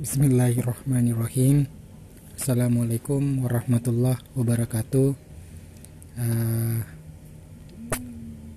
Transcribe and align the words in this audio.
Bismillahirrahmanirrahim. 0.00 1.68
Assalamualaikum 2.32 3.44
warahmatullahi 3.44 4.16
wabarakatuh. 4.32 5.12
Uh, 6.16 6.80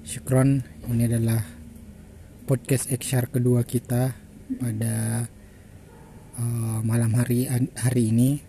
Syukron 0.08 0.64
Ini 0.88 1.12
adalah 1.12 1.44
podcast 2.48 2.88
ekshar 2.96 3.28
kedua 3.28 3.68
kita 3.68 4.16
Pada 4.56 5.28
uh, 6.40 6.80
malam 6.80 7.12
hari 7.12 7.52
hari 7.76 8.16
ini. 8.16 8.40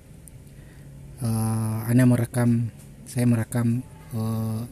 Uh, 1.18 1.90
Anda 1.90 2.06
merekam 2.06 2.70
Saya 3.10 3.26
merekam 3.26 3.82
uh, 4.14 4.70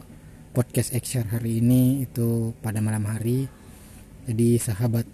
podcast 0.54 0.94
ekshar 0.94 1.26
hari 1.26 1.58
ini 1.58 2.06
Itu 2.06 2.54
pada 2.62 2.78
malam 2.78 3.02
hari. 3.02 3.50
Jadi 4.30 4.62
sahabat 4.62 5.10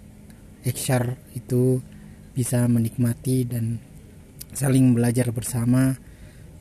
ekshar 0.61 1.16
itu 1.32 1.80
bisa 2.39 2.62
menikmati 2.70 3.43
dan 3.43 3.83
saling 4.55 4.95
belajar 4.95 5.34
bersama 5.34 5.98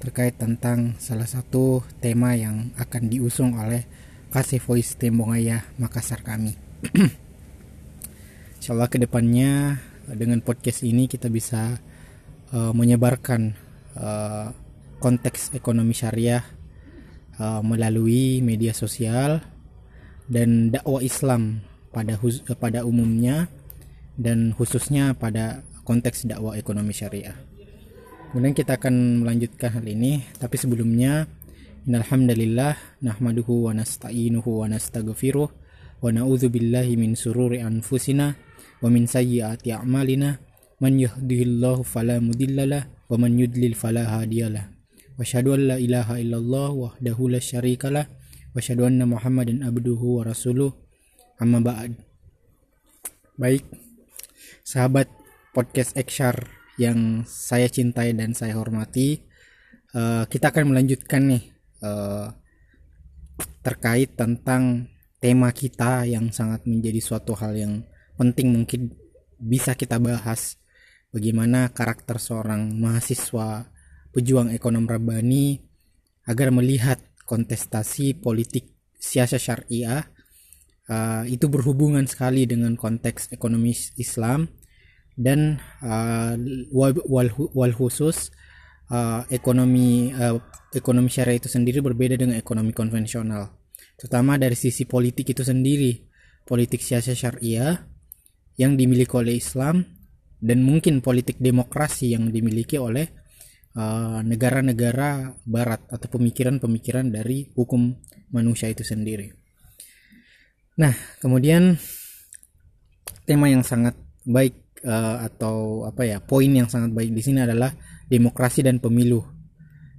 terkait 0.01 0.33
tentang 0.33 0.97
salah 0.97 1.29
satu 1.29 1.85
tema 2.01 2.33
yang 2.33 2.73
akan 2.81 3.13
diusung 3.13 3.53
oleh 3.61 3.85
Kasih 4.33 4.57
Voice 4.57 4.97
Tembongaya 4.97 5.69
Makassar 5.77 6.25
kami. 6.25 6.57
Insya 8.57 8.73
Allah 8.73 8.89
ke 8.89 8.97
depannya 8.97 9.77
dengan 10.09 10.41
podcast 10.41 10.81
ini 10.81 11.05
kita 11.05 11.29
bisa 11.29 11.77
uh, 12.49 12.73
menyebarkan 12.73 13.53
uh, 14.01 14.49
konteks 14.97 15.53
ekonomi 15.53 15.93
syariah 15.93 16.41
uh, 17.37 17.61
melalui 17.61 18.41
media 18.41 18.73
sosial 18.73 19.45
dan 20.25 20.73
dakwah 20.73 21.05
Islam 21.05 21.61
pada 21.93 22.17
pada 22.57 22.81
umumnya 22.81 23.45
dan 24.17 24.51
khususnya 24.57 25.13
pada 25.13 25.61
konteks 25.85 26.27
dakwah 26.27 26.57
ekonomi 26.57 26.91
syariah. 26.91 27.37
Kemudian 28.33 28.51
kita 28.51 28.75
akan 28.75 29.23
melanjutkan 29.23 29.79
hal 29.79 29.85
ini, 29.87 30.19
tapi 30.35 30.59
sebelumnya 30.59 31.31
innalhamdalillah 31.87 32.99
nahmaduhu 32.99 33.71
wa 33.71 33.77
nasta'inuhu 33.77 34.67
wa 34.67 34.67
nastaghfiruh 34.67 35.47
wa 36.03 36.09
na'udzu 36.11 36.51
billahi 36.51 36.99
min 36.99 37.15
sururi 37.15 37.63
anfusina 37.63 38.35
wa 38.83 38.91
min 38.91 39.07
sayyiati 39.07 39.71
a'malina 39.71 40.43
man 40.83 40.99
yahdihillahu 40.99 41.87
fala 41.87 42.19
mudhillalah 42.19 42.91
wa 43.07 43.15
man 43.15 43.39
yudlil 43.39 43.73
fala 43.79 44.03
hadiyalah. 44.03 44.75
Wa 45.15 45.23
asyhadu 45.23 45.55
an 45.55 45.61
la 45.71 45.77
ilaha 45.79 46.19
illallah 46.19 46.69
wahdahu 46.75 47.31
la 47.31 47.39
syarikalah 47.39 48.05
wa 48.11 48.59
asyhadu 48.59 48.91
anna 48.91 49.07
Muhammadan 49.07 49.63
abduhu 49.63 50.19
wa 50.19 50.27
rasuluh. 50.27 50.75
Amma 51.39 51.63
ba'd. 51.63 51.95
Baik, 53.39 53.63
sahabat 54.67 55.07
podcast 55.55 55.95
Ekshar 55.95 56.51
yang 56.75 57.23
saya 57.23 57.71
cintai 57.71 58.11
dan 58.11 58.35
saya 58.35 58.59
hormati, 58.59 59.23
uh, 59.95 60.27
kita 60.27 60.51
akan 60.51 60.75
melanjutkan 60.75 61.23
nih 61.23 61.55
uh, 61.87 62.35
terkait 63.63 64.19
tentang 64.19 64.91
tema 65.23 65.55
kita 65.55 66.03
yang 66.03 66.35
sangat 66.35 66.67
menjadi 66.67 66.99
suatu 66.99 67.31
hal 67.39 67.55
yang 67.55 67.87
penting 68.19 68.51
mungkin 68.51 68.91
bisa 69.39 69.71
kita 69.71 70.03
bahas. 70.03 70.59
Bagaimana 71.15 71.71
karakter 71.71 72.19
seorang 72.19 72.75
mahasiswa 72.75 73.71
pejuang 74.11 74.51
ekonom 74.51 74.83
rabani 74.83 75.63
agar 76.27 76.51
melihat 76.51 76.99
kontestasi 77.23 78.19
politik 78.19 78.75
siasa 78.99 79.39
syariah 79.39 80.03
uh, 80.89 81.23
itu 81.27 81.45
berhubungan 81.51 82.07
sekali 82.07 82.47
dengan 82.47 82.75
konteks 82.75 83.31
ekonomi 83.31 83.75
Islam 83.99 84.47
dan 85.17 85.59
uh, 85.83 86.33
wal, 86.71 86.93
wal, 87.07 87.27
wal 87.53 87.73
khusus 87.73 88.29
uh, 88.91 89.25
ekonomi 89.33 90.13
uh, 90.13 90.39
ekonomi 90.71 91.09
syariah 91.09 91.41
itu 91.41 91.49
sendiri 91.49 91.81
berbeda 91.83 92.15
dengan 92.19 92.37
ekonomi 92.37 92.71
konvensional 92.71 93.55
terutama 93.97 94.37
dari 94.37 94.53
sisi 94.53 94.85
politik 94.85 95.33
itu 95.33 95.41
sendiri 95.41 96.05
politik 96.45 96.79
siasa 96.79 97.17
syariah 97.17 97.75
yang 98.57 98.77
dimiliki 98.77 99.13
oleh 99.13 99.37
Islam 99.37 99.85
dan 100.37 100.61
mungkin 100.61 101.01
politik 101.01 101.41
demokrasi 101.41 102.13
yang 102.13 102.29
dimiliki 102.29 102.77
oleh 102.77 103.09
negara-negara 104.25 105.09
uh, 105.21 105.45
barat 105.45 105.85
atau 105.85 106.09
pemikiran-pemikiran 106.17 107.13
dari 107.13 107.45
hukum 107.53 107.93
manusia 108.33 108.73
itu 108.73 108.81
sendiri. 108.81 109.46
Nah, 110.77 110.93
kemudian 111.17 111.73
tema 113.25 113.49
yang 113.49 113.65
sangat 113.65 113.97
baik 114.23 114.77
uh, 114.85 115.25
atau 115.25 115.89
apa 115.89 116.05
ya 116.05 116.21
poin 116.21 116.47
yang 116.47 116.69
sangat 116.69 116.93
baik 116.93 117.11
di 117.17 117.21
sini 117.25 117.41
adalah 117.41 117.73
demokrasi 118.05 118.61
dan 118.61 118.77
pemilu. 118.77 119.25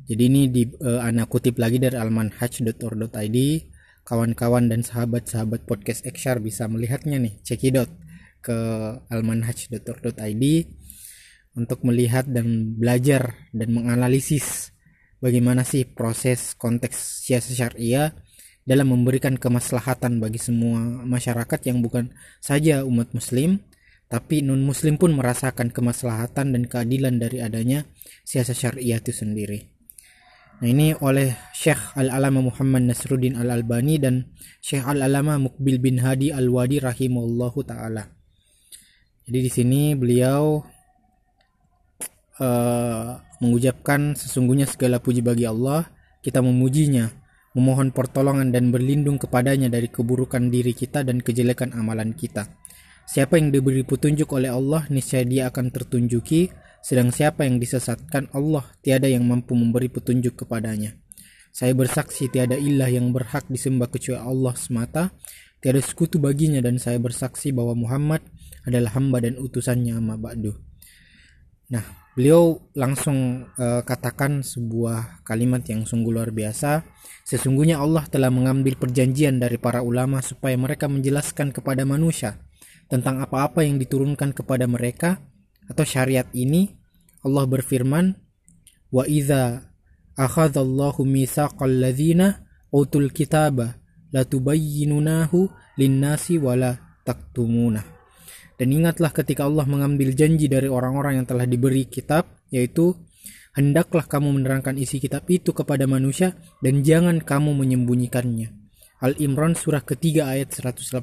Jadi 0.08 0.22
ini 0.24 0.48
di 0.48 0.64
uh, 0.64 1.02
anak 1.02 1.28
kutip 1.28 1.58
lagi 1.58 1.82
dari 1.82 1.98
almanhaj.or.id. 1.98 3.38
Kawan-kawan 4.08 4.72
dan 4.72 4.80
sahabat-sahabat 4.80 5.68
podcast 5.68 6.00
Ekshar 6.08 6.40
bisa 6.40 6.64
melihatnya 6.64 7.20
nih, 7.20 7.44
cekidot 7.44 7.92
ke 8.40 8.56
almanhaj.or.id 9.12 10.44
untuk 11.58 11.82
melihat 11.84 12.24
dan 12.24 12.78
belajar 12.78 13.50
dan 13.50 13.68
menganalisis 13.74 14.72
bagaimana 15.18 15.66
sih 15.66 15.84
proses 15.84 16.54
konteks 16.54 17.26
siasa 17.26 17.50
syariah 17.52 18.14
dalam 18.68 18.92
memberikan 18.92 19.40
kemaslahatan 19.40 20.20
bagi 20.20 20.36
semua 20.36 20.84
masyarakat 21.08 21.60
yang 21.64 21.80
bukan 21.80 22.12
saja 22.44 22.84
umat 22.84 23.16
muslim 23.16 23.64
tapi 24.12 24.44
non 24.44 24.60
muslim 24.60 25.00
pun 25.00 25.16
merasakan 25.16 25.72
kemaslahatan 25.72 26.52
dan 26.52 26.62
keadilan 26.68 27.16
dari 27.16 27.40
adanya 27.40 27.88
siasat 28.28 28.56
syariah 28.56 29.00
itu 29.00 29.12
sendiri. 29.12 29.68
Nah 30.58 30.68
ini 30.68 30.90
oleh 30.96 31.32
Syekh 31.54 31.94
Al-Alama 31.94 32.44
Muhammad 32.50 32.88
Nasruddin 32.88 33.38
Al-Albani 33.38 34.00
dan 34.00 34.32
Syekh 34.58 34.84
Al-Alama 34.84 35.38
Mukbil 35.38 35.78
bin 35.78 36.02
Hadi 36.02 36.34
Al-Wadi 36.34 36.82
rahimahullahu 36.82 37.62
taala. 37.62 38.10
Jadi 39.28 39.38
di 39.44 39.50
sini 39.52 39.92
beliau 39.92 40.64
uh, 42.40 43.08
mengucapkan 43.44 44.16
sesungguhnya 44.16 44.64
segala 44.64 44.98
puji 44.98 45.20
bagi 45.20 45.44
Allah, 45.44 45.84
kita 46.24 46.40
memujinya, 46.40 47.12
memohon 47.58 47.90
pertolongan 47.90 48.54
dan 48.54 48.70
berlindung 48.70 49.18
kepadanya 49.18 49.66
dari 49.66 49.90
keburukan 49.90 50.46
diri 50.46 50.70
kita 50.70 51.02
dan 51.02 51.18
kejelekan 51.18 51.74
amalan 51.74 52.14
kita. 52.14 52.46
Siapa 53.10 53.34
yang 53.34 53.50
diberi 53.50 53.82
petunjuk 53.82 54.30
oleh 54.30 54.54
Allah, 54.54 54.86
niscaya 54.94 55.26
dia 55.26 55.50
akan 55.50 55.74
tertunjuki, 55.74 56.54
sedang 56.78 57.10
siapa 57.10 57.42
yang 57.42 57.58
disesatkan 57.58 58.30
Allah, 58.30 58.62
tiada 58.78 59.10
yang 59.10 59.26
mampu 59.26 59.58
memberi 59.58 59.90
petunjuk 59.90 60.46
kepadanya. 60.46 60.94
Saya 61.50 61.74
bersaksi 61.74 62.30
tiada 62.30 62.54
ilah 62.54 62.86
yang 62.86 63.10
berhak 63.10 63.50
disembah 63.50 63.90
kecuali 63.90 64.22
Allah 64.22 64.54
semata, 64.54 65.10
tiada 65.58 65.82
sekutu 65.82 66.22
baginya 66.22 66.62
dan 66.62 66.78
saya 66.78 67.02
bersaksi 67.02 67.50
bahwa 67.50 67.74
Muhammad 67.74 68.22
adalah 68.62 68.94
hamba 68.94 69.18
dan 69.24 69.34
utusannya 69.40 69.98
amma 69.98 70.14
ba'du. 70.14 70.54
Nah, 71.74 72.07
beliau 72.18 72.58
langsung 72.74 73.46
uh, 73.46 73.86
katakan 73.86 74.42
sebuah 74.42 75.22
kalimat 75.22 75.62
yang 75.70 75.86
sungguh 75.86 76.10
luar 76.10 76.34
biasa. 76.34 76.82
Sesungguhnya 77.22 77.78
Allah 77.78 78.10
telah 78.10 78.26
mengambil 78.26 78.74
perjanjian 78.74 79.38
dari 79.38 79.54
para 79.54 79.86
ulama 79.86 80.18
supaya 80.18 80.58
mereka 80.58 80.90
menjelaskan 80.90 81.54
kepada 81.54 81.86
manusia 81.86 82.42
tentang 82.90 83.22
apa-apa 83.22 83.62
yang 83.62 83.78
diturunkan 83.78 84.34
kepada 84.34 84.66
mereka 84.66 85.22
atau 85.70 85.86
syariat 85.86 86.26
ini 86.34 86.74
Allah 87.22 87.46
berfirman 87.46 88.18
wa 88.90 89.04
idza 89.06 89.70
akhadallahu 90.18 91.06
mitsaqal 91.06 91.70
ladzina 91.70 92.48
utul 92.74 93.14
kitaba 93.14 93.78
latubayyinunahu 94.10 95.52
linnasi 95.76 96.40
wala 96.40 96.80
taktumuna 97.04 97.97
dan 98.58 98.68
ingatlah 98.74 99.14
ketika 99.14 99.46
Allah 99.46 99.64
mengambil 99.64 100.10
janji 100.12 100.50
dari 100.50 100.66
orang-orang 100.66 101.22
yang 101.22 101.26
telah 101.30 101.46
diberi 101.46 101.86
kitab 101.86 102.42
yaitu 102.50 102.98
hendaklah 103.54 104.04
kamu 104.04 104.34
menerangkan 104.42 104.74
isi 104.74 104.98
kitab 104.98 105.24
itu 105.30 105.54
kepada 105.54 105.86
manusia 105.86 106.34
dan 106.58 106.82
jangan 106.82 107.22
kamu 107.22 107.54
menyembunyikannya. 107.54 108.50
Al-Imran 108.98 109.54
surah 109.54 109.86
ketiga 109.86 110.26
ayat 110.26 110.50
187 110.50 110.98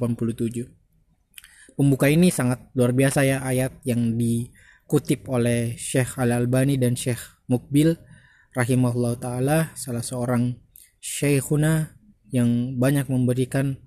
pembuka 1.75 2.07
ini 2.07 2.31
sangat 2.31 2.71
luar 2.74 2.95
biasa 2.95 3.27
ya 3.27 3.44
ayat 3.44 3.83
yang 3.88 4.15
dikutip 4.15 5.27
oleh 5.31 5.75
Syekh 5.79 6.19
Al-Albani 6.19 6.79
dan 6.79 6.95
Syekh 6.95 7.19
Mukbil 7.51 7.95
rahimahullah 8.56 9.15
taala 9.19 9.57
salah 9.75 10.01
seorang 10.01 10.56
syekhuna 11.03 11.95
yang 12.31 12.79
banyak 12.79 13.06
memberikan 13.12 13.77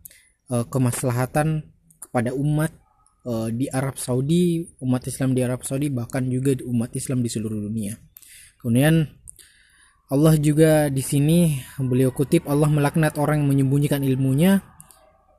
uh, 0.52 0.64
kemaslahatan 0.68 1.68
kepada 1.98 2.32
umat 2.36 2.70
uh, 3.24 3.48
di 3.50 3.66
Arab 3.72 3.96
Saudi, 3.96 4.62
umat 4.84 5.08
Islam 5.08 5.34
di 5.34 5.40
Arab 5.42 5.64
Saudi 5.64 5.88
bahkan 5.90 6.26
juga 6.28 6.54
umat 6.66 6.92
Islam 6.94 7.24
di 7.24 7.30
seluruh 7.32 7.58
dunia. 7.64 7.96
Kemudian 8.60 9.06
Allah 10.08 10.34
juga 10.40 10.88
di 10.88 11.04
sini 11.04 11.58
beliau 11.78 12.14
kutip 12.14 12.48
Allah 12.48 12.68
melaknat 12.68 13.16
orang 13.20 13.44
yang 13.44 13.50
menyembunyikan 13.50 14.00
ilmunya 14.00 14.64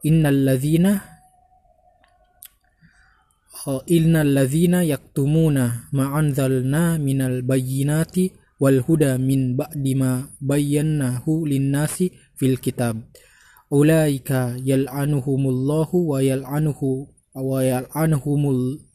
innalladzina 0.05 1.19
innal 3.85 4.31
ladzina 4.31 4.87
yaktumuna 4.87 5.91
ma 5.91 6.15
anzalna 6.15 6.95
minal 6.95 7.43
bayyinati 7.43 8.31
wal 8.57 8.79
huda 8.81 9.19
min 9.19 9.59
ba'di 9.59 9.93
ma 9.99 10.23
bayyanahu 10.39 11.45
linnasi 11.45 12.11
fil 12.39 12.57
kitab 12.57 13.03
ulaika 13.69 14.55
yal'anuhumullahu 14.57 16.15
wa 16.15 16.19
yal'anuhu 16.23 17.07
wa 17.35 17.61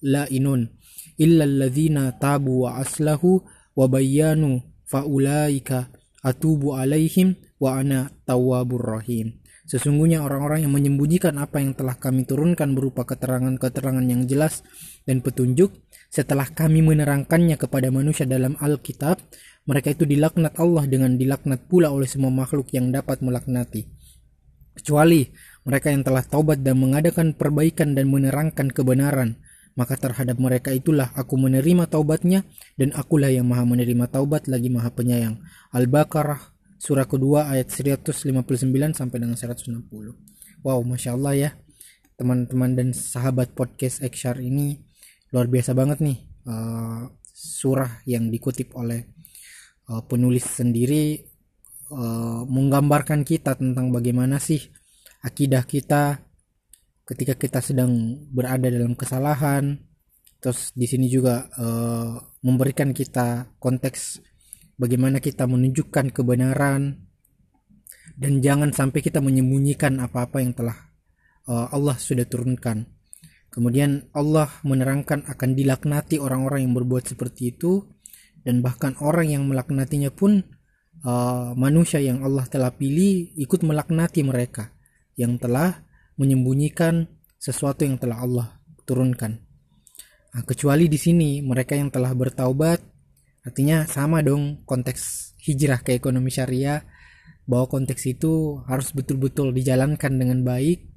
la'inun 0.02 0.60
illa 1.18 1.44
alladzina 1.46 2.14
tabu 2.18 2.66
wa 2.66 2.80
aslahu 2.82 3.42
wa 3.78 3.86
bayyanu 3.86 4.62
atubu 6.24 6.74
alaihim 6.74 7.34
Sesungguhnya 9.64 10.20
orang-orang 10.20 10.68
yang 10.68 10.76
menyembunyikan 10.76 11.40
apa 11.40 11.56
yang 11.56 11.72
telah 11.72 11.96
kami 11.96 12.28
turunkan 12.28 12.76
berupa 12.76 13.08
keterangan-keterangan 13.08 14.04
yang 14.04 14.28
jelas 14.28 14.60
dan 15.08 15.24
petunjuk 15.24 15.72
setelah 16.14 16.46
kami 16.46 16.78
menerangkannya 16.84 17.58
kepada 17.58 17.90
manusia 17.90 18.22
dalam 18.22 18.54
Alkitab, 18.60 19.18
mereka 19.66 19.90
itu 19.90 20.06
dilaknat 20.06 20.54
Allah 20.62 20.86
dengan 20.86 21.18
dilaknat 21.18 21.66
pula 21.66 21.90
oleh 21.90 22.06
semua 22.06 22.30
makhluk 22.30 22.70
yang 22.70 22.94
dapat 22.94 23.18
melaknati. 23.18 23.82
Kecuali 24.78 25.26
mereka 25.64 25.88
yang 25.88 26.04
telah 26.04 26.24
taubat 26.24 26.60
dan 26.60 26.76
mengadakan 26.76 27.32
perbaikan 27.32 27.96
dan 27.96 28.12
menerangkan 28.12 28.68
kebenaran, 28.68 29.40
maka 29.74 29.96
terhadap 29.96 30.36
mereka 30.36 30.70
itulah 30.70 31.10
aku 31.16 31.40
menerima 31.40 31.88
taubatnya 31.90 32.44
dan 32.76 32.92
akulah 32.92 33.32
yang 33.32 33.48
maha 33.48 33.64
menerima 33.64 34.06
taubat 34.12 34.46
lagi 34.46 34.68
maha 34.68 34.92
penyayang. 34.92 35.40
Al-Baqarah 35.72 36.54
surah 36.76 37.08
kedua 37.08 37.48
ayat 37.48 37.72
159 37.72 38.28
sampai 38.92 39.18
dengan 39.18 39.34
160. 39.40 39.88
Wow, 40.60 40.80
masya 40.84 41.16
Allah 41.16 41.34
ya 41.34 41.50
teman-teman 42.14 42.78
dan 42.78 42.88
sahabat 42.94 43.58
podcast 43.58 43.98
Ekshar 43.98 44.38
ini 44.38 44.78
luar 45.34 45.50
biasa 45.50 45.74
banget 45.74 45.98
nih 45.98 46.18
uh, 46.46 47.10
surah 47.34 48.06
yang 48.06 48.30
dikutip 48.30 48.70
oleh 48.78 49.10
uh, 49.90 49.98
penulis 50.06 50.46
sendiri 50.46 51.26
uh, 51.90 52.46
menggambarkan 52.46 53.26
kita 53.26 53.58
tentang 53.58 53.90
bagaimana 53.90 54.38
sih 54.38 54.62
akidah 55.24 55.64
kita 55.64 56.20
ketika 57.08 57.34
kita 57.36 57.60
sedang 57.64 58.20
berada 58.28 58.68
dalam 58.68 58.92
kesalahan 58.92 59.80
terus 60.44 60.76
di 60.76 60.84
sini 60.84 61.08
juga 61.08 61.48
uh, 61.56 62.20
memberikan 62.44 62.92
kita 62.92 63.56
konteks 63.56 64.20
bagaimana 64.76 65.24
kita 65.24 65.48
menunjukkan 65.48 66.12
kebenaran 66.12 67.00
dan 68.14 68.44
jangan 68.44 68.70
sampai 68.70 69.00
kita 69.00 69.24
menyembunyikan 69.24 69.96
apa-apa 70.04 70.44
yang 70.44 70.52
telah 70.52 70.76
uh, 71.48 71.72
Allah 71.72 71.96
sudah 71.98 72.28
turunkan. 72.28 72.86
Kemudian 73.48 74.10
Allah 74.12 74.50
menerangkan 74.66 75.24
akan 75.30 75.54
dilaknati 75.54 76.18
orang-orang 76.18 76.66
yang 76.66 76.74
berbuat 76.74 77.14
seperti 77.14 77.54
itu 77.54 77.86
dan 78.42 78.60
bahkan 78.60 78.98
orang 78.98 79.30
yang 79.30 79.42
melaknatinya 79.46 80.10
pun 80.10 80.42
uh, 81.06 81.54
manusia 81.54 82.02
yang 82.02 82.26
Allah 82.26 82.44
telah 82.50 82.74
pilih 82.74 83.30
ikut 83.38 83.62
melaknati 83.62 84.26
mereka 84.26 84.73
yang 85.14 85.38
telah 85.38 85.82
menyembunyikan 86.18 87.06
sesuatu 87.38 87.86
yang 87.86 87.98
telah 87.98 88.22
Allah 88.22 88.48
turunkan. 88.86 89.40
Nah, 90.34 90.42
kecuali 90.42 90.90
di 90.90 90.98
sini 90.98 91.38
mereka 91.42 91.78
yang 91.78 91.90
telah 91.94 92.10
bertaubat 92.10 92.94
Artinya 93.44 93.84
sama 93.84 94.24
dong 94.24 94.64
konteks 94.64 95.36
hijrah 95.44 95.84
ke 95.84 96.00
ekonomi 96.00 96.32
syariah 96.32 96.80
bahwa 97.44 97.68
konteks 97.68 98.08
itu 98.08 98.64
harus 98.64 98.96
betul-betul 98.96 99.52
dijalankan 99.52 100.16
dengan 100.16 100.40
baik, 100.40 100.88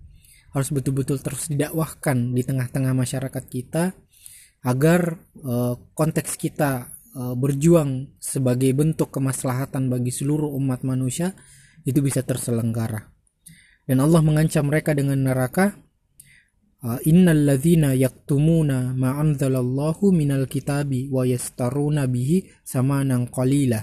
harus 0.55 0.71
betul-betul 0.71 1.19
terus 1.19 1.51
didakwahkan 1.51 2.31
di 2.31 2.47
tengah-tengah 2.47 2.95
masyarakat 2.95 3.43
kita 3.51 3.91
agar 4.63 5.19
uh, 5.43 5.75
konteks 5.91 6.39
kita 6.39 6.95
uh, 7.19 7.35
berjuang 7.35 8.15
sebagai 8.23 8.71
bentuk 8.71 9.11
kemaslahatan 9.11 9.91
bagi 9.91 10.15
seluruh 10.15 10.47
umat 10.55 10.87
manusia 10.87 11.35
itu 11.83 11.99
bisa 11.99 12.23
terselenggara. 12.23 13.11
Dan 13.87 14.03
Allah 14.03 14.19
mengancam 14.19 14.67
mereka 14.67 14.91
dengan 14.91 15.23
neraka. 15.23 15.71
Ah, 16.83 16.99
innal 17.07 17.47
ladzina 17.47 17.95
yaktumuna 17.95 18.93
ma 18.93 19.17
anzalallahu 19.17 20.13
minal 20.13 20.45
kitabi 20.45 21.09
wa 21.09 21.23
yastaruna 21.25 22.05
bihi 22.05 22.45
samanan 22.67 23.31
qalila. 23.31 23.81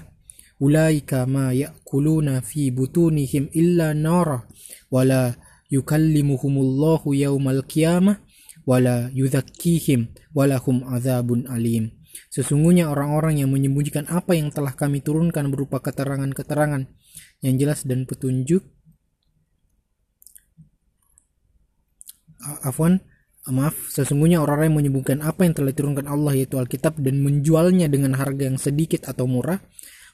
Ulaika 0.61 1.27
ma 1.27 1.51
ya'kuluna 1.51 2.39
fi 2.39 2.71
butunihim 2.71 3.51
illa 3.51 3.91
nara 3.91 4.47
wala 4.87 5.35
yukallimuhumullahu 5.67 7.11
yaumal 7.11 7.67
qiyamah 7.67 8.23
wala 8.63 9.11
yuzakkihim 9.11 10.15
walahum 10.31 10.87
azabun 10.87 11.49
alim. 11.51 11.91
Sesungguhnya 12.31 12.87
orang-orang 12.87 13.43
yang 13.43 13.51
menyembunyikan 13.51 14.07
apa 14.07 14.39
yang 14.39 14.47
telah 14.55 14.71
kami 14.71 15.03
turunkan 15.03 15.51
berupa 15.51 15.83
keterangan-keterangan 15.83 16.87
yang 17.43 17.55
jelas 17.59 17.83
dan 17.83 18.07
petunjuk 18.07 18.63
afwan 22.63 22.99
maaf 23.45 23.77
sesungguhnya 23.93 24.41
orang-orang 24.41 24.73
yang 24.73 24.77
menyebutkan 24.81 25.17
apa 25.21 25.45
yang 25.45 25.53
telah 25.53 25.69
diturunkan 25.69 26.09
Allah 26.09 26.33
yaitu 26.33 26.57
Alkitab 26.57 26.97
dan 26.97 27.21
menjualnya 27.21 27.85
dengan 27.85 28.17
harga 28.17 28.49
yang 28.49 28.57
sedikit 28.57 29.05
atau 29.05 29.29
murah 29.29 29.61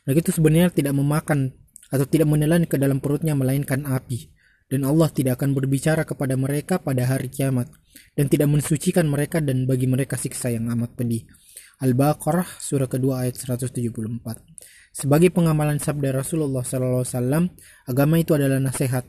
mereka 0.03 0.27
itu 0.27 0.31
sebenarnya 0.41 0.73
tidak 0.73 0.93
memakan 0.97 1.53
atau 1.91 2.05
tidak 2.07 2.27
menelan 2.31 2.65
ke 2.65 2.79
dalam 2.79 3.03
perutnya 3.03 3.37
melainkan 3.37 3.85
api. 3.85 4.31
Dan 4.71 4.87
Allah 4.87 5.11
tidak 5.11 5.35
akan 5.35 5.51
berbicara 5.51 6.07
kepada 6.07 6.39
mereka 6.39 6.79
pada 6.79 7.03
hari 7.03 7.27
kiamat 7.27 7.67
dan 8.15 8.31
tidak 8.31 8.47
mensucikan 8.47 9.03
mereka 9.03 9.43
dan 9.43 9.67
bagi 9.67 9.83
mereka 9.83 10.15
siksa 10.15 10.47
yang 10.47 10.71
amat 10.71 10.95
pedih. 10.95 11.27
Al-Baqarah 11.83 12.47
surah 12.47 12.87
kedua 12.87 13.27
ayat 13.27 13.35
174 13.35 13.91
sebagai 14.91 15.31
pengamalan 15.31 15.79
sabda 15.79 16.23
Rasulullah 16.23 16.63
SAW 16.63 17.03
agama 17.83 18.15
itu 18.15 18.31
adalah 18.31 18.63
nasihat. 18.63 19.03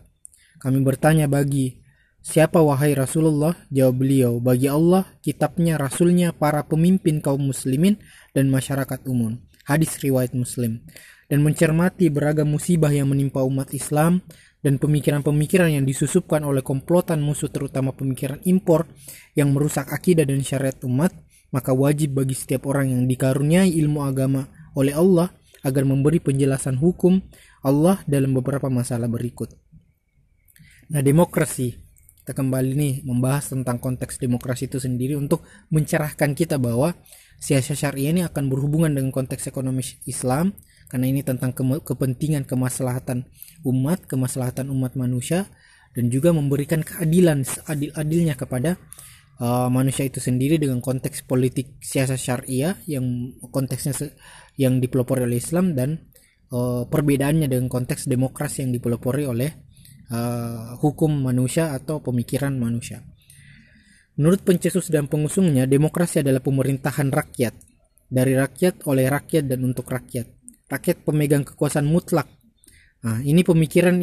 Kami 0.59 0.83
bertanya 0.83 1.31
bagi 1.31 1.79
Siapa 2.23 2.63
wahai 2.63 2.95
Rasulullah? 2.95 3.59
Jawab 3.75 4.07
beliau, 4.07 4.39
bagi 4.39 4.71
Allah, 4.71 5.11
kitabnya, 5.27 5.75
rasulnya, 5.75 6.31
para 6.31 6.63
pemimpin 6.63 7.19
kaum 7.19 7.51
muslimin, 7.51 7.99
dan 8.31 8.47
masyarakat 8.47 9.03
umum. 9.11 9.43
Hadis 9.67 9.99
riwayat 9.99 10.31
muslim. 10.31 10.87
Dan 11.27 11.43
mencermati 11.43 12.15
beragam 12.15 12.47
musibah 12.47 12.95
yang 12.95 13.11
menimpa 13.11 13.43
umat 13.43 13.75
Islam, 13.75 14.23
dan 14.63 14.79
pemikiran-pemikiran 14.79 15.75
yang 15.75 15.83
disusupkan 15.83 16.47
oleh 16.47 16.63
komplotan 16.63 17.19
musuh 17.19 17.51
terutama 17.51 17.91
pemikiran 17.91 18.39
impor 18.47 18.87
yang 19.35 19.51
merusak 19.51 19.91
akidah 19.91 20.23
dan 20.23 20.39
syariat 20.47 20.79
umat, 20.87 21.11
maka 21.51 21.75
wajib 21.75 22.23
bagi 22.23 22.39
setiap 22.39 22.71
orang 22.71 22.95
yang 22.95 23.03
dikaruniai 23.11 23.75
ilmu 23.83 24.07
agama 24.07 24.47
oleh 24.79 24.95
Allah 24.95 25.35
agar 25.67 25.83
memberi 25.83 26.23
penjelasan 26.23 26.79
hukum 26.79 27.19
Allah 27.67 27.99
dalam 28.07 28.31
beberapa 28.39 28.71
masalah 28.71 29.11
berikut. 29.11 29.51
Nah, 30.95 31.03
demokrasi 31.03 31.92
kita 32.23 32.39
kembali 32.39 32.71
nih 32.79 32.95
membahas 33.03 33.51
tentang 33.51 33.83
konteks 33.83 34.23
demokrasi 34.23 34.71
itu 34.71 34.79
sendiri 34.79 35.19
untuk 35.19 35.43
mencerahkan 35.75 36.39
kita 36.39 36.55
bahwa 36.55 36.95
siasat 37.43 37.75
syariah 37.75 38.15
ini 38.15 38.23
akan 38.23 38.47
berhubungan 38.47 38.95
dengan 38.95 39.11
konteks 39.11 39.51
ekonomi 39.51 39.83
Islam 40.07 40.55
karena 40.87 41.11
ini 41.11 41.27
tentang 41.27 41.51
ke 41.51 41.67
kepentingan 41.67 42.47
kemaslahatan 42.47 43.27
umat, 43.67 44.07
kemaslahatan 44.07 44.71
umat 44.71 44.95
manusia 44.95 45.51
dan 45.99 46.15
juga 46.15 46.31
memberikan 46.31 46.87
keadilan 46.87 47.43
seadil-adilnya 47.43 48.39
kepada 48.39 48.79
uh, 49.43 49.67
manusia 49.67 50.07
itu 50.07 50.23
sendiri 50.23 50.63
dengan 50.63 50.79
konteks 50.79 51.27
politik 51.27 51.83
siasat 51.83 52.23
syariah 52.23 52.79
yang 52.87 53.35
konteksnya 53.51 54.15
yang 54.55 54.79
dipelopori 54.79 55.27
oleh 55.27 55.43
Islam 55.43 55.75
dan 55.75 56.07
uh, 56.55 56.87
perbedaannya 56.87 57.51
dengan 57.51 57.67
konteks 57.67 58.07
demokrasi 58.07 58.63
yang 58.63 58.71
dipelopori 58.71 59.27
oleh 59.27 59.72
uh, 60.13 60.77
hukum 60.79 61.11
manusia 61.11 61.73
atau 61.73 61.99
pemikiran 62.05 62.53
manusia. 62.53 63.01
Menurut 64.21 64.45
pencetus 64.45 64.93
dan 64.93 65.09
pengusungnya, 65.09 65.65
demokrasi 65.65 66.21
adalah 66.21 66.45
pemerintahan 66.45 67.09
rakyat, 67.09 67.57
dari 68.13 68.37
rakyat, 68.37 68.85
oleh 68.85 69.09
rakyat, 69.09 69.49
dan 69.49 69.65
untuk 69.65 69.89
rakyat. 69.89 70.29
Rakyat 70.69 70.97
pemegang 71.09 71.49
kekuasaan 71.49 71.89
mutlak. 71.89 72.29
Nah, 73.03 73.25
ini 73.25 73.41
pemikiran 73.41 73.97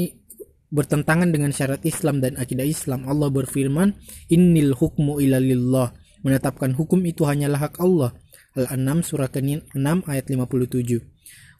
bertentangan 0.73 1.29
dengan 1.29 1.53
syarat 1.53 1.85
Islam 1.85 2.25
dan 2.25 2.41
akidah 2.41 2.65
Islam. 2.65 3.05
Allah 3.05 3.29
berfirman, 3.29 3.93
Innil 4.33 4.73
hukmu 4.73 5.21
ilalillah. 5.21 5.93
Menetapkan 6.25 6.73
hukum 6.73 6.99
itu 7.05 7.23
hanyalah 7.29 7.69
hak 7.69 7.79
Allah. 7.79 8.11
Al-An'am 8.57 9.05
surah 9.05 9.29
ke-6 9.29 9.77
ayat 10.09 10.25
57 10.25 11.08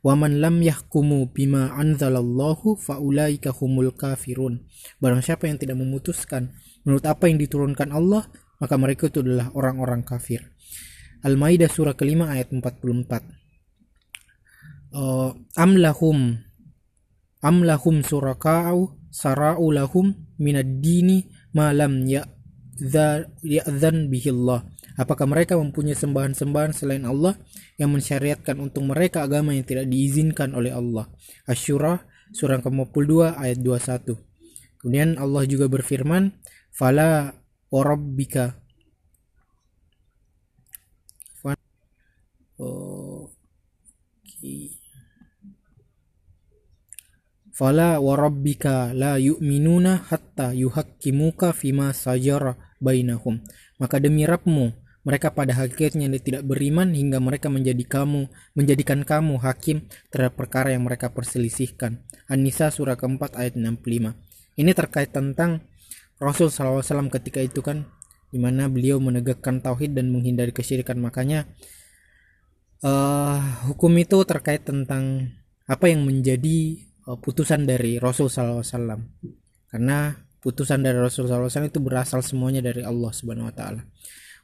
man 0.04 0.40
lam 0.40 0.64
yahkumu 0.64 1.28
bima 1.32 1.76
anzalallahu 1.76 2.80
faulaika 2.80 3.52
humul 3.52 3.92
kafirun. 3.92 4.64
Barang 5.04 5.20
siapa 5.20 5.52
yang 5.52 5.60
tidak 5.60 5.76
memutuskan 5.76 6.56
menurut 6.88 7.04
apa 7.04 7.28
yang 7.28 7.36
diturunkan 7.40 7.92
Allah, 7.92 8.32
maka 8.64 8.76
mereka 8.80 9.12
itu 9.12 9.20
adalah 9.20 9.52
orang-orang 9.56 10.08
kafir. 10.08 10.56
Al-Maidah 11.24 11.68
surah 11.68 12.00
kelima 12.00 12.32
ayat 12.32 12.56
44. 12.56 12.64
Uh, 14.90 15.38
amlahum 15.54 16.42
amlahum 17.46 18.02
suraka'u 18.02 19.12
sara'u 19.14 19.70
lahum 19.70 20.16
minad 20.42 20.82
dini 20.82 21.30
ma 21.54 21.70
lam 21.76 22.04
ya 22.10 22.26
ya'dzan 23.44 24.08
bihi 24.08 24.32
Allah. 24.32 24.64
Apakah 25.00 25.28
mereka 25.28 25.56
mempunyai 25.56 25.96
sembahan-sembahan 25.96 26.76
selain 26.76 27.08
Allah 27.08 27.40
yang 27.80 27.96
mensyariatkan 27.96 28.60
untuk 28.60 28.84
mereka 28.84 29.24
agama 29.24 29.56
yang 29.56 29.64
tidak 29.64 29.88
diizinkan 29.88 30.52
oleh 30.52 30.76
Allah? 30.76 31.08
Asyura 31.48 32.04
surah 32.36 32.60
ke-52 32.60 33.40
ayat 33.40 33.60
21. 33.64 34.20
Kemudian 34.80 35.16
Allah 35.16 35.44
juga 35.48 35.72
berfirman, 35.72 36.36
"Fala 36.72 37.32
warabbika". 37.72 38.60
Fala 47.60 48.00
warabbika 48.00 48.96
la 48.96 49.20
yu'minuna 49.20 50.08
hatta 50.08 50.56
yuhakkimuka 50.56 51.52
fima 51.52 51.92
sajara 51.92 52.69
bainahum. 52.80 53.44
Maka 53.78 54.00
demi 54.00 54.26
Rabbmu, 54.26 54.74
mereka 55.08 55.32
pada 55.32 55.56
hakikatnya 55.56 56.12
tidak 56.20 56.44
beriman 56.44 56.92
hingga 56.92 57.24
mereka 57.24 57.48
menjadi 57.48 57.84
kamu, 57.88 58.28
menjadikan 58.56 59.08
kamu 59.08 59.40
hakim 59.40 59.88
terhadap 60.12 60.36
perkara 60.36 60.76
yang 60.76 60.84
mereka 60.84 61.12
perselisihkan. 61.12 62.04
An-Nisa 62.28 62.68
surah 62.72 63.00
keempat 63.00 63.40
ayat 63.40 63.56
65. 63.56 64.16
Ini 64.60 64.72
terkait 64.76 65.16
tentang 65.16 65.64
Rasul 66.20 66.52
SAW 66.52 66.84
ketika 67.08 67.40
itu 67.40 67.64
kan 67.64 67.88
di 68.30 68.38
mana 68.38 68.68
beliau 68.68 69.00
menegakkan 69.02 69.64
tauhid 69.64 69.96
dan 69.96 70.12
menghindari 70.14 70.54
kesyirikan 70.54 71.02
makanya 71.02 71.50
uh, 72.84 73.40
hukum 73.72 73.96
itu 73.98 74.22
terkait 74.28 74.68
tentang 74.68 75.34
apa 75.66 75.86
yang 75.90 76.06
menjadi 76.06 76.78
uh, 77.10 77.18
putusan 77.18 77.66
dari 77.66 77.98
Rasul 77.98 78.30
SAW 78.30 78.62
karena 79.72 80.14
putusan 80.40 80.84
dari 80.84 81.00
Rasul 81.00 81.28
SAW 81.28 81.68
itu 81.68 81.80
berasal 81.80 82.24
semuanya 82.24 82.64
dari 82.64 82.84
Allah 82.84 83.12
Subhanahu 83.12 83.52
Wa 83.52 83.56
Taala. 83.56 83.82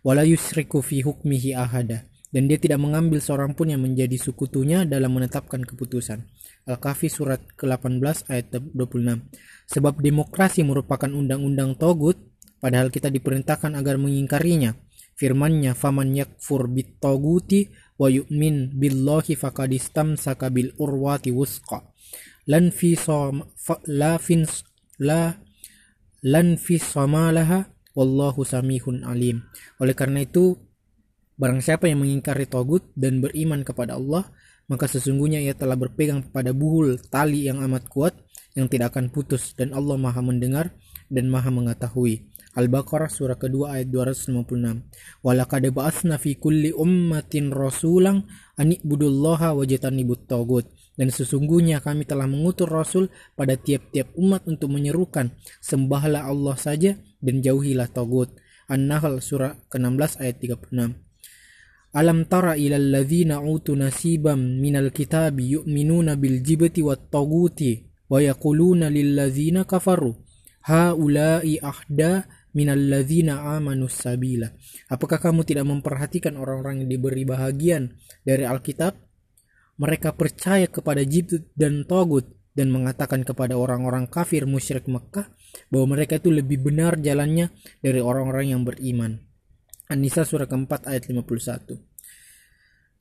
Wala 0.06 0.22
yusriku 0.22 0.86
fi 0.86 1.02
hukmihi 1.02 1.58
ahada 1.58 2.06
dan 2.30 2.52
dia 2.52 2.60
tidak 2.60 2.84
mengambil 2.84 3.24
seorang 3.24 3.56
pun 3.56 3.72
yang 3.72 3.82
menjadi 3.82 4.20
sukutunya 4.20 4.84
dalam 4.84 5.16
menetapkan 5.16 5.64
keputusan. 5.64 6.28
Al-Kahfi 6.68 7.08
surat 7.08 7.40
ke-18 7.56 8.28
ayat 8.28 8.52
26. 8.52 9.32
Sebab 9.72 10.04
demokrasi 10.04 10.68
merupakan 10.68 11.08
undang-undang 11.08 11.80
togut, 11.80 12.20
padahal 12.60 12.92
kita 12.92 13.08
diperintahkan 13.08 13.78
agar 13.78 13.96
mengingkarinya. 13.96 14.75
Firmannya, 15.16 15.80
faman 15.80 16.12
yakfur 16.12 16.68
bit 16.68 17.00
toguti 17.00 17.72
wa 17.96 18.12
yu'min 18.12 18.75
billahi 18.75 19.40
faqadistam 19.40 20.20
sakabil 20.20 20.75
urwati 20.75 21.32
wusqa 21.32 21.88
lan 22.46 22.70
fi 22.70 22.94
la 23.90 24.22
fins 24.22 24.68
la 25.02 25.34
lan 26.25 26.58
fi 26.58 26.82
samalaha 26.82 27.70
wallahu 27.94 28.41
samihun 28.41 29.05
alim 29.05 29.46
oleh 29.77 29.94
karena 29.94 30.25
itu 30.25 30.58
barang 31.38 31.62
siapa 31.62 31.86
yang 31.86 32.01
mengingkari 32.01 32.50
togut 32.50 32.89
dan 32.98 33.22
beriman 33.22 33.62
kepada 33.62 33.96
Allah 33.96 34.25
maka 34.65 34.89
sesungguhnya 34.89 35.39
ia 35.46 35.53
telah 35.53 35.77
berpegang 35.77 36.25
pada 36.34 36.50
buhul 36.50 36.98
tali 37.13 37.46
yang 37.46 37.62
amat 37.62 37.86
kuat 37.86 38.17
yang 38.58 38.65
tidak 38.65 38.98
akan 38.98 39.13
putus 39.13 39.53
dan 39.53 39.72
Allah 39.77 39.96
maha 40.01 40.25
mendengar 40.25 40.74
dan 41.13 41.29
maha 41.29 41.53
mengetahui 41.53 42.25
Al-Baqarah 42.55 43.12
surah 43.12 43.36
kedua 43.36 43.75
ayat 43.75 43.91
256. 43.91 45.27
Walaqad 45.27 45.63
ba'atsna 45.75 46.15
fi 46.15 46.39
kulli 46.39 46.72
ummatin 46.72 47.51
rasulang 47.51 48.24
an 48.55 48.72
ibudullaha 48.72 49.51
wajtanibut 49.51 50.24
tagut. 50.24 50.63
Dan 50.96 51.12
sesungguhnya 51.12 51.84
kami 51.84 52.08
telah 52.08 52.25
mengutus 52.25 52.72
rasul 52.72 53.12
pada 53.36 53.60
tiap-tiap 53.60 54.16
umat 54.16 54.48
untuk 54.48 54.72
menyerukan 54.72 55.36
sembahlah 55.60 56.24
Allah 56.24 56.56
saja 56.56 56.96
dan 57.20 57.44
jauhilah 57.44 57.92
tagut. 57.92 58.32
An-Nahl 58.72 59.20
surah 59.22 59.70
ke-16 59.70 60.12
ayat 60.24 60.36
36. 60.42 61.96
Alam 61.96 62.28
tara 62.28 62.60
ilal 62.60 62.92
ladzina 62.92 63.40
utu 63.40 63.75
nasibam 63.75 64.40
minal 64.40 64.92
kitabi 64.92 65.56
yu'minuna 65.60 66.20
bil 66.20 66.44
jibti 66.44 66.84
wat 66.84 67.08
taguti 67.08 67.88
wa 68.12 68.20
yaquluna 68.20 68.92
lil 68.92 69.16
ladzina 69.16 69.64
kafaru 69.64 70.12
haula'i 70.66 71.62
ahda 71.62 72.25
minalladzina 72.58 73.54
amanus 73.54 74.02
sabila. 74.02 74.50
Apakah 74.90 75.22
kamu 75.22 75.46
tidak 75.46 75.70
memperhatikan 75.70 76.40
orang-orang 76.40 76.84
yang 76.84 76.90
diberi 76.90 77.24
bahagian 77.28 77.94
dari 78.25 78.48
Alkitab? 78.48 79.05
Mereka 79.75 80.15
percaya 80.15 80.72
kepada 80.72 81.03
Jibril 81.03 81.51
dan 81.55 81.84
Togut 81.84 82.32
dan 82.55 82.72
mengatakan 82.72 83.27
kepada 83.27 83.60
orang-orang 83.60 84.08
kafir 84.08 84.48
musyrik 84.48 84.88
Mekah 84.88 85.27
bahwa 85.67 86.00
mereka 86.00 86.15
itu 86.15 86.32
lebih 86.32 86.63
benar 86.63 86.96
jalannya 86.96 87.51
dari 87.84 88.00
orang-orang 88.00 88.55
yang 88.55 88.63
beriman. 88.63 89.20
An-Nisa 89.91 90.24
surah 90.24 90.48
keempat 90.48 90.88
ayat 90.88 91.12
51. 91.12 91.75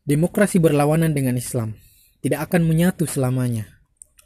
Demokrasi 0.04 0.60
berlawanan 0.60 1.14
dengan 1.14 1.38
Islam 1.38 1.78
tidak 2.20 2.50
akan 2.50 2.66
menyatu 2.66 3.06
selamanya. 3.08 3.70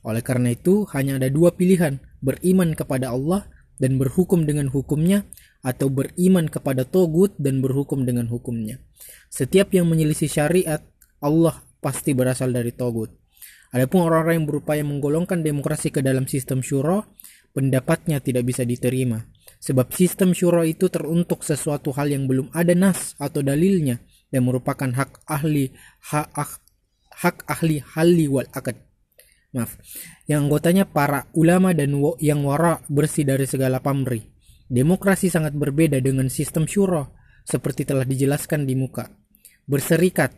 Oleh 0.03 0.25
karena 0.25 0.57
itu, 0.57 0.89
hanya 0.97 1.21
ada 1.21 1.29
dua 1.29 1.55
pilihan, 1.55 2.01
beriman 2.25 2.73
kepada 2.73 3.13
Allah 3.13 3.47
dan 3.79 4.01
berhukum 4.01 4.43
dengan 4.49 4.73
hukumnya 4.73 5.29
atau 5.63 5.87
beriman 5.93 6.51
kepada 6.51 6.83
togut 6.83 7.37
dan 7.39 7.63
berhukum 7.63 8.03
dengan 8.09 8.27
hukumnya. 8.27 8.83
Setiap 9.31 9.71
yang 9.77 9.87
menyelisih 9.87 10.31
syariat 10.31 10.83
Allah 11.23 11.63
pasti 11.79 12.15
berasal 12.15 12.55
dari 12.55 12.75
togut. 12.75 13.15
Adapun 13.75 14.09
orang-orang 14.09 14.43
yang 14.43 14.49
berupaya 14.49 14.83
menggolongkan 14.83 15.45
demokrasi 15.45 15.93
ke 15.93 16.01
dalam 16.01 16.25
sistem 16.25 16.65
syuro, 16.65 17.17
pendapatnya 17.53 18.21
tidak 18.23 18.49
bisa 18.49 18.65
diterima. 18.65 19.29
Sebab 19.59 19.91
sistem 19.93 20.33
syuro 20.33 20.63
itu 20.63 20.87
teruntuk 20.89 21.43
sesuatu 21.43 21.91
hal 21.93 22.15
yang 22.15 22.31
belum 22.31 22.55
ada 22.55 22.73
nas 22.73 23.19
atau 23.19 23.43
dalilnya 23.43 23.99
dan 24.31 24.47
merupakan 24.47 24.87
hak 24.87 25.27
ahli 25.27 25.75
hak, 26.13 26.31
hak 27.19 27.37
ahli 27.51 27.83
hali 27.83 28.31
wal 28.31 28.47
akad 28.55 28.79
maaf, 29.53 29.81
yang 30.29 30.47
anggotanya 30.47 30.85
para 30.85 31.27
ulama 31.33 31.73
dan 31.73 31.97
yang 32.21 32.45
wara 32.45 32.85
bersih 32.87 33.25
dari 33.25 33.49
segala 33.49 33.81
pamri. 33.81 34.21
Demokrasi 34.69 35.33
sangat 35.33 35.57
berbeda 35.57 35.97
dengan 36.05 36.29
sistem 36.29 36.69
syuro, 36.69 37.17
seperti 37.49 37.89
telah 37.89 38.05
dijelaskan 38.05 38.69
di 38.69 38.77
muka. 38.77 39.09
Berserikat, 39.65 40.37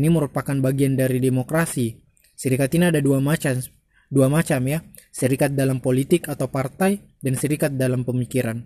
ini 0.00 0.08
merupakan 0.08 0.56
bagian 0.56 0.96
dari 0.96 1.20
demokrasi. 1.20 1.92
Serikat 2.32 2.72
ini 2.80 2.88
ada 2.88 3.04
dua 3.04 3.20
macam, 3.20 3.60
dua 4.08 4.32
macam 4.32 4.64
ya, 4.64 4.80
serikat 5.12 5.52
dalam 5.52 5.84
politik 5.84 6.32
atau 6.32 6.48
partai 6.48 7.20
dan 7.20 7.36
serikat 7.36 7.76
dalam 7.76 8.08
pemikiran. 8.08 8.56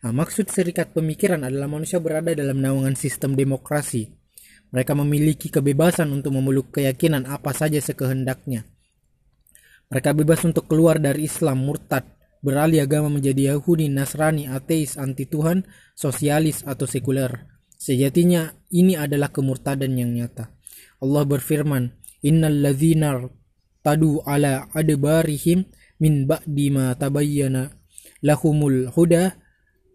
Nah, 0.00 0.12
maksud 0.14 0.46
serikat 0.46 0.94
pemikiran 0.94 1.42
adalah 1.42 1.66
manusia 1.66 1.98
berada 1.98 2.30
dalam 2.30 2.62
naungan 2.62 2.94
sistem 2.94 3.34
demokrasi. 3.34 4.06
Mereka 4.70 4.94
memiliki 4.94 5.50
kebebasan 5.50 6.14
untuk 6.14 6.38
memeluk 6.38 6.70
keyakinan 6.70 7.26
apa 7.26 7.50
saja 7.50 7.82
sekehendaknya 7.82 8.62
mereka 9.90 10.14
bebas 10.14 10.46
untuk 10.46 10.70
keluar 10.70 11.02
dari 11.02 11.26
Islam, 11.26 11.66
murtad, 11.66 12.06
beralih 12.46 12.86
agama 12.86 13.10
menjadi 13.10 13.54
Yahudi, 13.58 13.90
Nasrani, 13.90 14.46
ateis, 14.46 14.94
anti 14.94 15.26
Tuhan, 15.26 15.66
sosialis, 15.98 16.62
atau 16.62 16.86
sekuler. 16.86 17.50
Sejatinya 17.74 18.54
ini 18.70 18.94
adalah 18.94 19.34
kemurtadan 19.34 19.90
yang 19.98 20.14
nyata. 20.14 20.54
Allah 21.00 21.24
berfirman, 21.24 21.96
Innal 22.20 22.60
ladhina 22.60 23.24
tadu 23.80 24.20
ala 24.28 24.68
adbarihim 24.76 25.64
min 25.96 26.28
ba'di 26.28 26.68
ma 26.68 26.92
tabayyana 26.92 27.72
lahumul 28.20 28.92
huda 28.92 29.40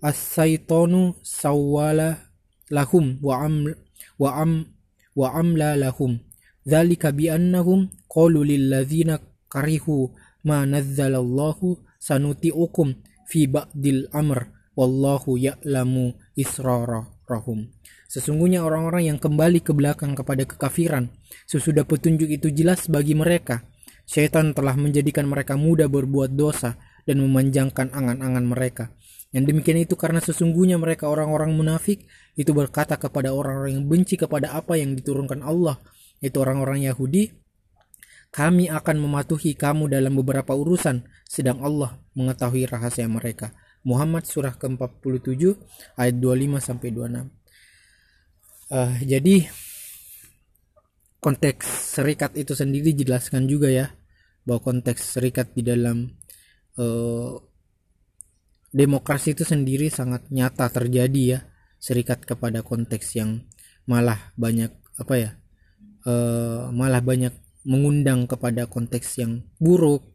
as-saytanu 0.02 1.14
sawwala 1.22 2.34
lahum 2.74 3.22
wa 3.22 3.46
am 3.46 3.70
wa 4.18 4.30
am 4.42 4.74
wa 5.14 5.38
amla 5.38 5.78
lahum. 5.78 6.18
Dzalika 6.66 7.14
bi 7.14 7.30
annahum 7.30 7.94
qalu 8.10 8.42
lil 8.42 8.74
ladzina 8.74 9.22
karihu 9.46 10.10
ma 10.42 10.66
nazzalallahu 10.66 11.78
sanuti'ukum 12.02 12.98
fi 13.30 13.46
ba'dil 13.46 14.10
amr 14.10 14.50
wallahu 14.74 15.38
ya'lamu 15.38 16.18
israrahum. 17.25 17.74
Sesungguhnya 18.05 18.62
orang-orang 18.62 19.10
yang 19.10 19.17
kembali 19.17 19.65
ke 19.65 19.74
belakang 19.74 20.13
kepada 20.13 20.46
kekafiran, 20.46 21.10
sesudah 21.50 21.82
petunjuk 21.82 22.29
itu 22.29 22.53
jelas 22.53 22.86
bagi 22.86 23.17
mereka. 23.17 23.65
Syaitan 24.05 24.53
telah 24.53 24.77
menjadikan 24.77 25.25
mereka 25.25 25.58
mudah 25.58 25.89
berbuat 25.89 26.38
dosa 26.38 26.77
dan 27.10 27.25
memanjangkan 27.25 27.89
angan-angan 27.89 28.46
mereka. 28.46 28.94
Yang 29.34 29.51
demikian 29.51 29.82
itu 29.82 29.98
karena 29.98 30.22
sesungguhnya 30.22 30.77
mereka 30.77 31.10
orang-orang 31.10 31.58
munafik 31.58 32.05
itu 32.38 32.53
berkata 32.53 32.96
kepada 33.01 33.34
orang-orang 33.34 33.82
yang 33.82 33.86
benci 33.89 34.15
kepada 34.15 34.53
apa 34.53 34.77
yang 34.77 34.94
diturunkan 34.94 35.41
Allah, 35.41 35.82
yaitu 36.22 36.38
orang-orang 36.39 36.86
Yahudi, 36.86 37.34
kami 38.29 38.70
akan 38.70 39.01
mematuhi 39.01 39.58
kamu 39.58 39.89
dalam 39.89 40.13
beberapa 40.13 40.53
urusan, 40.53 41.03
sedang 41.25 41.65
Allah 41.65 41.98
mengetahui 42.13 42.70
rahasia 42.70 43.10
mereka. 43.10 43.51
Muhammad 43.86 44.25
surah 44.25 44.58
ke-47 44.58 45.54
ayat 45.96 46.15
25 46.18 46.58
sampai 46.58 46.89
26. 46.89 47.30
Uh, 48.65 48.98
jadi 49.06 49.46
konteks 51.22 51.94
serikat 51.94 52.34
itu 52.34 52.58
sendiri 52.58 52.98
dijelaskan 52.98 53.46
juga 53.46 53.70
ya 53.70 53.94
bahwa 54.42 54.62
konteks 54.62 55.18
serikat 55.18 55.54
di 55.54 55.62
dalam 55.62 56.10
uh, 56.82 57.38
demokrasi 58.74 59.38
itu 59.38 59.46
sendiri 59.46 59.94
sangat 59.94 60.30
nyata 60.34 60.70
terjadi 60.74 61.22
ya 61.38 61.39
serikat 61.77 62.25
kepada 62.25 62.65
konteks 62.65 63.22
yang 63.22 63.46
malah 63.86 64.34
banyak 64.34 64.74
apa 64.98 65.13
ya 65.13 65.32
uh, 66.10 66.74
malah 66.74 67.01
banyak 67.01 67.34
mengundang 67.65 68.25
kepada 68.30 68.65
konteks 68.70 69.22
yang 69.22 69.46
buruk 69.58 70.06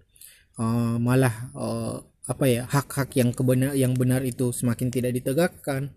uh, 0.59 0.99
malah 0.99 1.51
uh, 1.55 1.99
apa 2.31 2.47
ya 2.47 2.63
hak-hak 2.71 3.19
yang 3.19 3.35
kebenar 3.35 3.75
yang 3.75 3.99
benar 3.99 4.23
itu 4.23 4.55
semakin 4.55 4.87
tidak 4.95 5.19
ditegakkan 5.19 5.91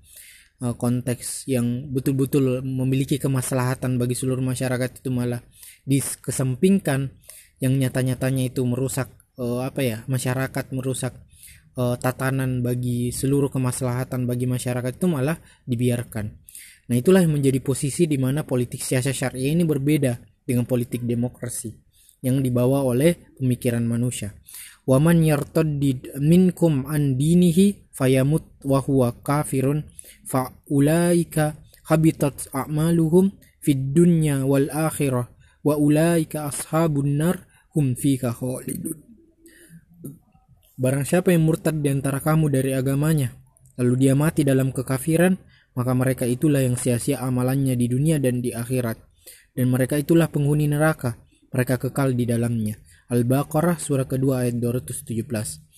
uh, 0.66 0.74
konteks 0.74 1.46
yang 1.46 1.94
betul-betul 1.94 2.66
memiliki 2.66 3.22
kemaslahatan 3.22 4.02
bagi 4.02 4.18
seluruh 4.18 4.42
masyarakat 4.42 4.98
itu 4.98 5.14
malah 5.14 5.46
dikesampingkan 5.86 7.14
yang 7.62 7.78
nyata-nyatanya 7.78 8.50
itu 8.50 8.66
merusak 8.66 9.14
uh, 9.38 9.62
apa 9.62 9.86
ya 9.86 9.98
masyarakat 10.10 10.66
merusak 10.74 11.14
uh, 11.78 11.96
tatanan 12.02 12.66
bagi 12.66 13.14
seluruh 13.14 13.54
kemaslahatan 13.54 14.26
bagi 14.26 14.50
masyarakat 14.50 14.98
itu 14.98 15.06
malah 15.06 15.38
dibiarkan. 15.70 16.26
Nah 16.90 16.96
itulah 17.00 17.24
yang 17.24 17.38
menjadi 17.38 17.62
posisi 17.64 18.10
di 18.10 18.20
mana 18.20 18.44
politik 18.44 18.82
siasa 18.84 19.14
syariah 19.16 19.56
ini 19.56 19.64
berbeda 19.64 20.20
dengan 20.44 20.68
politik 20.68 21.06
demokrasi 21.06 21.72
yang 22.24 22.40
dibawa 22.40 22.84
oleh 22.84 23.36
pemikiran 23.36 23.84
manusia. 23.84 24.36
Waman 24.84 25.24
yartaddid 25.24 26.20
minkum 26.20 26.84
an 26.84 27.16
dinihi 27.16 27.88
fayamut 27.96 28.44
wa 28.68 28.84
huwa 28.84 29.16
kafirun 29.24 29.88
fa 30.28 30.52
ulaika 30.68 31.56
habitat 31.88 32.52
a'maluhum 32.52 33.32
fid 33.64 33.96
dunya 33.96 34.44
wal 34.44 34.68
akhirah 34.68 35.32
wa 35.64 35.80
ulaika 35.80 36.52
ashabun 36.52 37.16
nar 37.16 37.48
hum 37.72 37.96
fika 37.96 38.36
khalidun. 38.36 39.00
Barang 40.74 41.08
siapa 41.08 41.32
yang 41.32 41.46
murtad 41.48 41.80
di 41.80 41.88
antara 41.88 42.20
kamu 42.20 42.50
dari 42.50 42.76
agamanya, 42.76 43.32
lalu 43.80 44.10
dia 44.10 44.18
mati 44.18 44.42
dalam 44.44 44.74
kekafiran, 44.74 45.38
maka 45.78 45.94
mereka 45.94 46.26
itulah 46.26 46.60
yang 46.60 46.76
sia-sia 46.76 47.22
amalannya 47.22 47.78
di 47.78 47.88
dunia 47.88 48.18
dan 48.18 48.42
di 48.42 48.52
akhirat. 48.52 48.98
Dan 49.54 49.70
mereka 49.70 50.02
itulah 50.02 50.34
penghuni 50.34 50.66
neraka, 50.66 51.16
mereka 51.54 51.78
kekal 51.78 52.18
di 52.18 52.26
dalamnya. 52.26 52.82
Al-Baqarah 53.12 53.82
surah 53.82 54.08
kedua 54.08 54.48
ayat 54.48 54.62
217. 54.62 55.74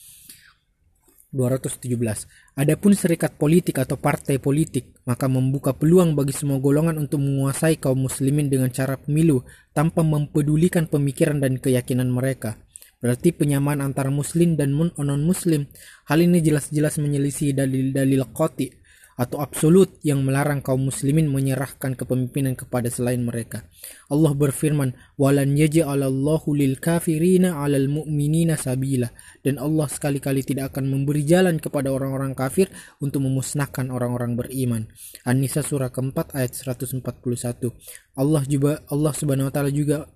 217. 1.36 2.56
Adapun 2.56 2.96
serikat 2.96 3.36
politik 3.36 3.84
atau 3.84 4.00
partai 4.00 4.40
politik, 4.40 4.96
maka 5.04 5.28
membuka 5.28 5.76
peluang 5.76 6.16
bagi 6.16 6.32
semua 6.32 6.64
golongan 6.64 6.96
untuk 6.96 7.20
menguasai 7.20 7.76
kaum 7.76 8.08
muslimin 8.08 8.48
dengan 8.48 8.72
cara 8.72 8.96
pemilu 8.96 9.44
tanpa 9.76 10.00
mempedulikan 10.06 10.88
pemikiran 10.88 11.44
dan 11.44 11.60
keyakinan 11.60 12.08
mereka. 12.08 12.56
Berarti 13.04 13.36
penyamaan 13.36 13.84
antara 13.84 14.08
muslim 14.08 14.56
dan 14.56 14.72
non-muslim. 14.72 15.68
Hal 16.08 16.24
ini 16.24 16.40
jelas-jelas 16.40 16.98
menyelisih 17.04 17.52
dalil-dalil 17.52 18.24
qati 18.32 18.85
atau 19.16 19.40
absolut 19.40 19.96
yang 20.04 20.24
melarang 20.28 20.60
kaum 20.60 20.92
muslimin 20.92 21.32
menyerahkan 21.32 21.96
kepemimpinan 21.96 22.60
kepada 22.60 22.92
selain 22.92 23.24
mereka. 23.24 23.64
Allah 24.12 24.36
berfirman, 24.36 24.92
"Walan 25.16 25.56
yaj'alallahu 25.56 26.52
lil 26.52 26.78
kafirina 26.84 27.56
'alal 27.60 27.88
mu'minina 27.88 28.60
sabila." 28.60 29.08
Dan 29.40 29.56
Allah 29.56 29.88
sekali-kali 29.88 30.44
tidak 30.44 30.76
akan 30.76 30.92
memberi 30.92 31.24
jalan 31.24 31.64
kepada 31.64 31.96
orang-orang 31.96 32.36
kafir 32.36 32.68
untuk 33.00 33.24
memusnahkan 33.24 33.88
orang-orang 33.88 34.36
beriman. 34.36 34.92
An-Nisa 35.24 35.64
surah 35.64 35.90
keempat 35.96 36.36
ayat 36.36 36.52
141. 36.52 37.72
Allah 38.20 38.44
juga 38.48 38.84
Allah 38.92 39.14
Subhanahu 39.16 39.48
wa 39.48 39.54
taala 39.54 39.72
juga 39.72 40.08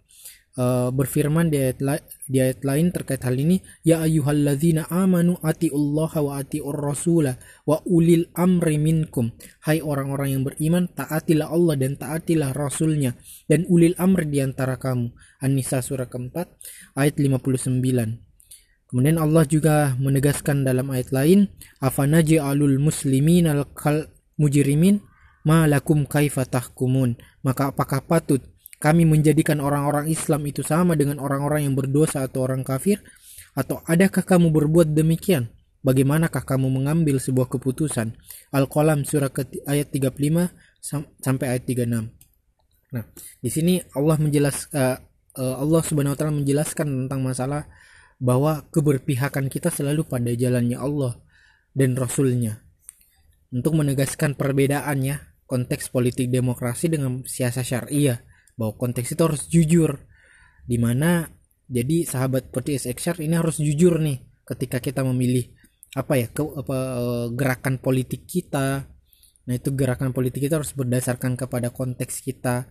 uh, 0.60 0.90
berfirman 0.92 1.48
di 1.48 1.58
ayat, 1.64 2.04
di 2.28 2.38
ayat 2.44 2.60
lain 2.68 2.92
terkait 2.92 3.24
hal 3.24 3.40
ini 3.40 3.64
ya 3.88 4.04
ayyuhalladzina 4.04 4.92
amanu 4.92 5.40
atiullaha 5.40 6.20
wa 6.20 6.44
atiur 6.44 6.76
rasula 6.76 7.40
wa 7.64 7.80
ulil 7.88 8.28
amri 8.36 8.76
minkum. 8.76 9.32
Hai 9.64 9.80
orang-orang 9.80 10.36
yang 10.36 10.44
beriman 10.44 10.92
taatilah 10.92 11.48
Allah 11.48 11.80
dan 11.80 11.96
taatilah 11.96 12.52
rasulnya 12.52 13.16
dan 13.48 13.64
ulil 13.72 13.96
amri 13.96 14.28
di 14.28 14.44
antara 14.44 14.76
kamu. 14.76 15.16
An-Nisa 15.40 15.80
surah 15.80 16.12
keempat 16.12 16.52
ayat 17.00 17.16
59 17.16 17.80
Kemudian 18.90 19.22
Allah 19.22 19.46
juga 19.46 19.94
menegaskan 20.02 20.66
dalam 20.66 20.90
ayat 20.90 21.14
lain 21.14 21.46
afanaji 21.78 22.42
alul 22.42 22.82
muslimin 22.82 23.46
al 23.46 23.70
mujrimin? 24.36 25.06
Ma 25.40 25.64
lakum 25.70 26.04
kaifa 26.04 26.44
maka 27.40 27.72
apakah 27.72 28.04
patut 28.04 28.44
kami 28.80 29.04
menjadikan 29.04 29.60
orang-orang 29.60 30.08
Islam 30.08 30.48
itu 30.48 30.64
sama 30.64 30.96
dengan 30.96 31.20
orang-orang 31.20 31.68
yang 31.68 31.76
berdosa 31.76 32.24
atau 32.24 32.48
orang 32.48 32.64
kafir? 32.64 33.04
Atau 33.52 33.84
adakah 33.84 34.24
kamu 34.24 34.56
berbuat 34.56 34.96
demikian? 34.96 35.52
Bagaimanakah 35.84 36.44
kamu 36.48 36.72
mengambil 36.72 37.20
sebuah 37.20 37.52
keputusan? 37.52 38.16
Al-Qalam 38.56 39.04
surah 39.04 39.32
ayat 39.68 39.92
35 39.92 40.52
sampai 41.20 41.46
ayat 41.56 41.64
36. 41.68 42.08
Nah, 42.90 43.04
di 43.44 43.50
sini 43.52 43.84
Allah 43.96 44.18
menjelaskan 44.18 44.74
uh, 44.74 44.98
uh, 45.40 45.56
Allah 45.62 45.82
Subhanahu 45.84 46.16
wa 46.16 46.20
taala 46.20 46.36
menjelaskan 46.36 46.88
tentang 47.06 47.20
masalah 47.22 47.70
bahwa 48.20 48.68
keberpihakan 48.74 49.48
kita 49.48 49.72
selalu 49.72 50.04
pada 50.04 50.32
jalannya 50.36 50.76
Allah 50.76 51.20
dan 51.72 51.96
Rasulnya. 51.96 52.60
Untuk 53.50 53.76
menegaskan 53.76 54.36
perbedaannya 54.36 55.48
konteks 55.50 55.90
politik 55.90 56.30
demokrasi 56.30 56.92
dengan 56.92 57.26
siasa 57.26 57.66
syariah 57.66 58.29
bahwa 58.60 58.76
konteks 58.76 59.16
itu 59.16 59.22
harus 59.24 59.48
jujur. 59.48 60.04
Di 60.68 60.76
mana 60.76 61.32
jadi 61.72 62.04
sahabat 62.04 62.52
podcast 62.52 62.92
XR 62.92 63.24
ini 63.24 63.40
harus 63.40 63.64
jujur 63.64 64.04
nih 64.04 64.20
ketika 64.44 64.84
kita 64.84 65.08
memilih 65.08 65.48
apa 65.96 66.20
ya 66.20 66.28
ke, 66.28 66.44
apa 66.44 66.78
eh, 67.00 67.28
gerakan 67.40 67.80
politik 67.80 68.28
kita. 68.28 68.84
Nah 69.48 69.54
itu 69.56 69.72
gerakan 69.72 70.12
politik 70.12 70.44
kita 70.46 70.60
harus 70.60 70.76
berdasarkan 70.76 71.40
kepada 71.40 71.72
konteks 71.72 72.20
kita. 72.22 72.68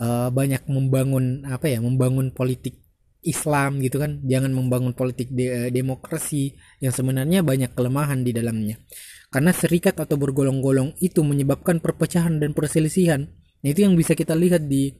Uh, 0.00 0.32
banyak 0.32 0.64
membangun 0.64 1.44
apa 1.44 1.68
ya 1.68 1.76
membangun 1.76 2.32
politik 2.32 2.80
Islam 3.20 3.84
gitu 3.84 4.00
kan. 4.00 4.24
Jangan 4.24 4.48
membangun 4.48 4.96
politik 4.96 5.28
de 5.28 5.68
demokrasi 5.68 6.56
yang 6.80 6.88
sebenarnya 6.88 7.44
banyak 7.44 7.76
kelemahan 7.76 8.24
di 8.24 8.32
dalamnya. 8.32 8.80
Karena 9.28 9.52
serikat 9.52 10.00
atau 10.00 10.16
bergolong-golong 10.16 10.96
itu 11.04 11.20
menyebabkan 11.20 11.84
perpecahan 11.84 12.40
dan 12.40 12.56
perselisihan. 12.56 13.28
Nah 13.60 13.68
itu 13.68 13.84
yang 13.84 13.92
bisa 13.94 14.16
kita 14.16 14.32
lihat 14.32 14.64
di 14.66 14.90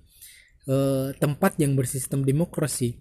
eh, 0.68 1.14
tempat 1.16 1.56
yang 1.62 1.78
bersistem 1.78 2.26
demokrasi 2.26 2.98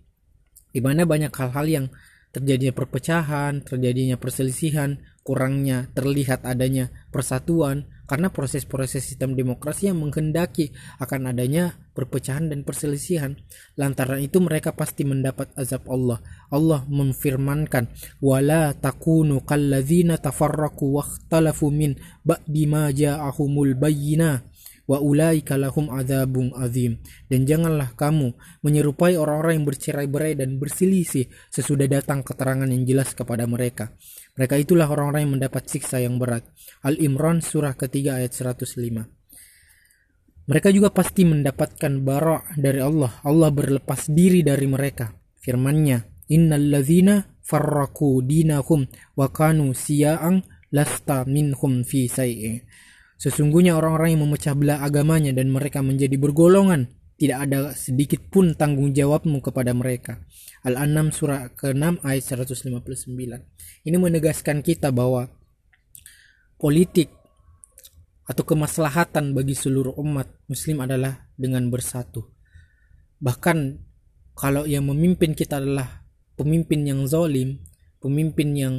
di 0.69 0.79
mana 0.79 1.05
banyak 1.05 1.33
hal-hal 1.33 1.65
yang 1.65 1.85
terjadinya 2.29 2.73
perpecahan, 2.77 3.65
terjadinya 3.65 4.13
perselisihan, 4.21 5.01
kurangnya 5.25 5.89
terlihat 5.97 6.45
adanya 6.45 6.93
persatuan 7.09 7.89
karena 8.09 8.33
proses-proses 8.33 9.05
sistem 9.05 9.37
demokrasi 9.37 9.93
yang 9.93 10.01
menghendaki 10.01 10.73
akan 10.97 11.29
adanya 11.29 11.77
perpecahan 11.93 12.49
dan 12.49 12.65
perselisihan. 12.65 13.37
Lantaran 13.77 14.21
itu 14.25 14.41
mereka 14.41 14.73
pasti 14.73 15.05
mendapat 15.05 15.53
azab 15.53 15.85
Allah. 15.85 16.17
Allah 16.49 16.81
memfirmankan, 16.89 17.85
"Wala 18.17 18.73
takunu 18.73 19.45
kalladzina 19.45 20.17
tafarraqu 20.17 20.85
wakhtalafu 20.89 21.69
min 21.69 21.93
ba'di 22.25 22.65
ma 22.65 22.89
ja'ahumul 22.89 23.77
bayyinah." 23.77 24.48
Wa 24.89 24.97
ulaika 24.97 25.53
lahum 25.61 25.93
adzabun 25.93 26.57
azim. 26.57 26.97
Dan 27.29 27.45
janganlah 27.45 27.93
kamu 27.93 28.33
menyerupai 28.65 29.13
orang-orang 29.13 29.61
yang 29.61 29.67
bercerai-berai 29.69 30.33
dan 30.33 30.57
berselisih 30.57 31.29
sesudah 31.53 31.85
datang 31.85 32.25
keterangan 32.25 32.65
yang 32.65 32.89
jelas 32.89 33.13
kepada 33.13 33.45
mereka. 33.45 33.93
Mereka 34.33 34.57
itulah 34.57 34.89
orang-orang 34.89 35.29
yang 35.29 35.33
mendapat 35.37 35.69
siksa 35.69 36.01
yang 36.01 36.17
berat. 36.17 36.49
Al-Imran 36.81 37.45
surah 37.45 37.77
ketiga 37.77 38.17
ayat 38.17 38.33
105 38.33 39.19
mereka 40.49 40.73
juga 40.73 40.89
pasti 40.89 41.29
mendapatkan 41.29 42.01
bara 42.01 42.41
dari 42.57 42.81
Allah. 42.81 43.21
Allah 43.21 43.53
berlepas 43.53 44.09
diri 44.09 44.41
dari 44.41 44.65
mereka. 44.65 45.13
Firmannya 45.37 46.25
innalladzina 46.25 47.37
farraku 47.45 48.25
dinahum 48.25 48.89
wa 49.13 49.29
kanu 49.29 49.77
siya'ang 49.77 50.41
lasta 50.73 51.21
minhum 51.29 51.85
fi 51.85 52.09
say'in 52.09 52.65
Sesungguhnya 53.19 53.75
orang-orang 53.75 54.15
yang 54.15 54.23
memecah 54.23 54.55
belah 54.55 54.79
agamanya 54.79 55.35
dan 55.35 55.51
mereka 55.51 55.83
menjadi 55.83 56.15
bergolongan, 56.15 56.87
tidak 57.19 57.37
ada 57.51 57.75
sedikit 57.75 58.23
pun 58.31 58.55
tanggung 58.55 58.95
jawabmu 58.95 59.43
kepada 59.43 59.75
mereka. 59.75 60.23
Al-An'am 60.63 61.11
surah 61.11 61.51
ke-6 61.51 61.99
ayat 61.99 62.23
159. 62.23 63.11
Ini 63.83 63.97
menegaskan 63.99 64.63
kita 64.63 64.95
bahwa 64.95 65.27
politik 66.55 67.11
atau 68.23 68.43
kemaslahatan 68.47 69.35
bagi 69.35 69.51
seluruh 69.51 69.99
umat 69.99 70.31
muslim 70.47 70.79
adalah 70.79 71.27
dengan 71.35 71.67
bersatu. 71.67 72.23
Bahkan 73.19 73.57
kalau 74.39 74.63
yang 74.63 74.87
memimpin 74.87 75.35
kita 75.35 75.59
adalah 75.59 76.07
pemimpin 76.39 76.87
yang 76.87 77.03
zalim, 77.03 77.59
pemimpin 77.99 78.55
yang 78.55 78.75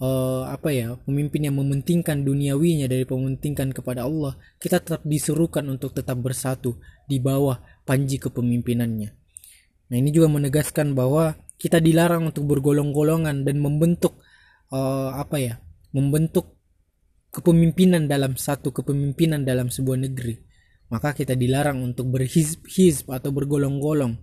uh, 0.00 0.48
apa 0.48 0.72
ya 0.72 0.96
pemimpin 1.04 1.46
yang 1.46 1.56
mementingkan 1.60 2.24
duniawinya 2.24 2.88
dari 2.88 3.04
mementingkan 3.04 3.70
kepada 3.70 4.08
Allah 4.08 4.34
kita 4.58 4.80
tetap 4.80 5.04
disuruhkan 5.04 5.68
untuk 5.68 5.94
tetap 5.94 6.18
bersatu 6.18 6.80
di 7.06 7.20
bawah 7.20 7.60
panji 7.84 8.16
kepemimpinannya. 8.16 9.10
Nah 9.90 9.96
ini 9.98 10.10
juga 10.10 10.32
menegaskan 10.32 10.96
bahwa 10.96 11.36
kita 11.60 11.78
dilarang 11.78 12.32
untuk 12.32 12.48
bergolong-golongan 12.48 13.44
dan 13.44 13.56
membentuk 13.60 14.24
uh, 14.72 15.12
apa 15.12 15.36
ya 15.36 15.54
membentuk 15.92 16.56
kepemimpinan 17.30 18.10
dalam 18.10 18.34
satu 18.34 18.74
kepemimpinan 18.74 19.44
dalam 19.44 19.68
sebuah 19.68 20.08
negeri. 20.08 20.40
Maka 20.90 21.14
kita 21.14 21.38
dilarang 21.38 21.78
untuk 21.86 22.10
berhizb 22.10 23.06
atau 23.06 23.30
bergolong-golong 23.30 24.18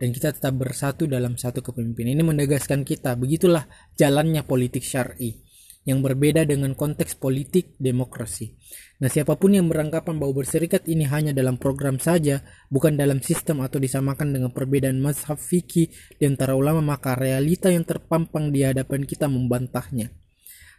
dan 0.00 0.16
kita 0.16 0.32
tetap 0.32 0.56
bersatu 0.56 1.04
dalam 1.04 1.36
satu 1.36 1.60
kepemimpinan. 1.60 2.16
Ini 2.16 2.24
menegaskan 2.24 2.88
kita, 2.88 3.20
begitulah 3.20 3.68
jalannya 4.00 4.40
politik 4.48 4.80
syar'i 4.80 5.44
yang 5.84 6.00
berbeda 6.04 6.44
dengan 6.44 6.76
konteks 6.76 7.16
politik 7.16 7.76
demokrasi. 7.80 8.52
Nah, 9.00 9.08
siapa 9.08 9.36
pun 9.40 9.56
yang 9.56 9.64
beranggapan 9.68 10.20
bahwa 10.20 10.44
berserikat 10.44 10.84
ini 10.88 11.08
hanya 11.08 11.32
dalam 11.32 11.56
program 11.56 11.96
saja, 11.96 12.44
bukan 12.68 13.00
dalam 13.00 13.24
sistem 13.24 13.64
atau 13.64 13.80
disamakan 13.80 14.36
dengan 14.36 14.52
perbedaan 14.52 15.00
mazhab 15.00 15.40
fikih 15.40 15.88
di 16.20 16.24
antara 16.28 16.52
ulama, 16.52 16.84
maka 16.84 17.16
realita 17.16 17.72
yang 17.72 17.88
terpampang 17.88 18.52
di 18.52 18.60
hadapan 18.60 19.08
kita 19.08 19.24
membantahnya. 19.24 20.12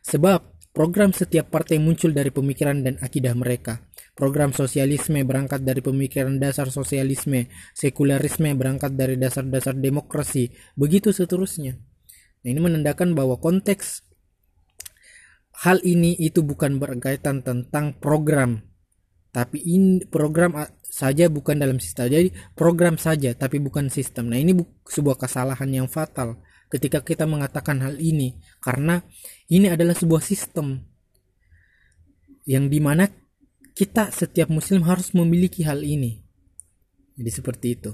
Sebab 0.05 0.50
program 0.71 1.11
setiap 1.11 1.51
partai 1.51 1.77
muncul 1.79 2.15
dari 2.15 2.31
pemikiran 2.31 2.83
dan 2.83 2.95
akidah 3.03 3.35
mereka. 3.35 3.83
Program 4.11 4.51
sosialisme 4.51 5.23
berangkat 5.23 5.63
dari 5.63 5.79
pemikiran 5.79 6.35
dasar 6.39 6.67
sosialisme, 6.67 7.47
sekularisme 7.75 8.51
berangkat 8.55 8.95
dari 8.95 9.15
dasar-dasar 9.15 9.75
demokrasi, 9.75 10.51
begitu 10.75 11.15
seterusnya. 11.15 11.79
Nah, 12.43 12.49
ini 12.49 12.59
menandakan 12.59 13.15
bahwa 13.15 13.39
konteks 13.39 14.03
hal 15.63 15.79
ini 15.85 16.17
itu 16.17 16.43
bukan 16.43 16.81
berkaitan 16.81 17.45
tentang 17.45 17.95
program, 18.01 18.65
tapi 19.31 19.63
ini 19.63 20.03
program 20.03 20.59
saja 20.83 21.31
bukan 21.31 21.55
dalam 21.55 21.79
sistem. 21.79 22.11
Jadi 22.11 22.29
program 22.51 22.99
saja 22.99 23.31
tapi 23.31 23.63
bukan 23.63 23.87
sistem. 23.87 24.27
Nah, 24.27 24.39
ini 24.39 24.51
sebuah 24.83 25.15
kesalahan 25.15 25.71
yang 25.71 25.87
fatal 25.87 26.35
ketika 26.71 27.03
kita 27.03 27.27
mengatakan 27.27 27.83
hal 27.83 27.99
ini 27.99 28.39
karena 28.63 29.03
ini 29.51 29.67
adalah 29.67 29.93
sebuah 29.93 30.23
sistem 30.23 30.79
yang 32.47 32.71
di 32.71 32.79
mana 32.79 33.05
kita 33.75 34.09
setiap 34.09 34.47
muslim 34.47 34.87
harus 34.87 35.11
memiliki 35.11 35.67
hal 35.67 35.83
ini. 35.83 36.23
Jadi 37.19 37.31
seperti 37.31 37.67
itu. 37.75 37.91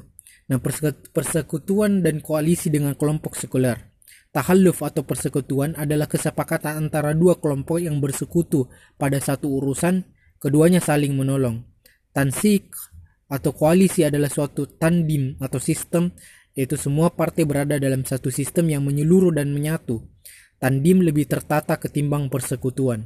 Nah 0.48 0.62
persekutuan 1.12 2.06
dan 2.06 2.24
koalisi 2.24 2.72
dengan 2.72 2.96
kelompok 2.96 3.36
sekuler. 3.36 3.98
Tahalluf 4.32 4.86
atau 4.86 5.02
persekutuan 5.02 5.74
adalah 5.74 6.06
kesepakatan 6.06 6.88
antara 6.88 7.18
dua 7.18 7.42
kelompok 7.42 7.82
yang 7.82 7.98
bersekutu 7.98 8.70
pada 8.96 9.18
satu 9.18 9.50
urusan, 9.50 10.06
keduanya 10.38 10.78
saling 10.78 11.18
menolong. 11.18 11.66
Tansik 12.14 12.72
atau 13.28 13.52
koalisi 13.52 14.08
adalah 14.08 14.32
suatu 14.32 14.70
tandim 14.80 15.36
atau 15.42 15.60
sistem, 15.60 16.14
yaitu 16.58 16.74
semua 16.74 17.14
partai 17.14 17.46
berada 17.46 17.78
dalam 17.78 18.02
satu 18.02 18.34
sistem 18.34 18.74
yang 18.74 18.82
menyeluruh 18.82 19.30
dan 19.30 19.54
menyatu. 19.54 20.02
Tandim 20.58 21.06
lebih 21.06 21.30
tertata 21.30 21.78
ketimbang 21.78 22.34
persekutuan. 22.34 23.06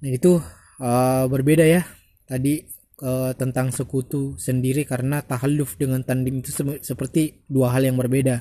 Nah, 0.00 0.08
itu 0.08 0.40
uh, 0.80 1.24
berbeda 1.28 1.68
ya 1.68 1.84
tadi 2.24 2.64
uh, 3.04 3.36
tentang 3.36 3.68
sekutu 3.70 4.34
sendiri 4.40 4.88
karena 4.88 5.20
tahalluf 5.20 5.76
dengan 5.76 6.00
tandim 6.00 6.40
itu 6.40 6.50
se 6.50 6.64
seperti 6.80 7.44
dua 7.46 7.76
hal 7.76 7.84
yang 7.84 8.00
berbeda 8.00 8.40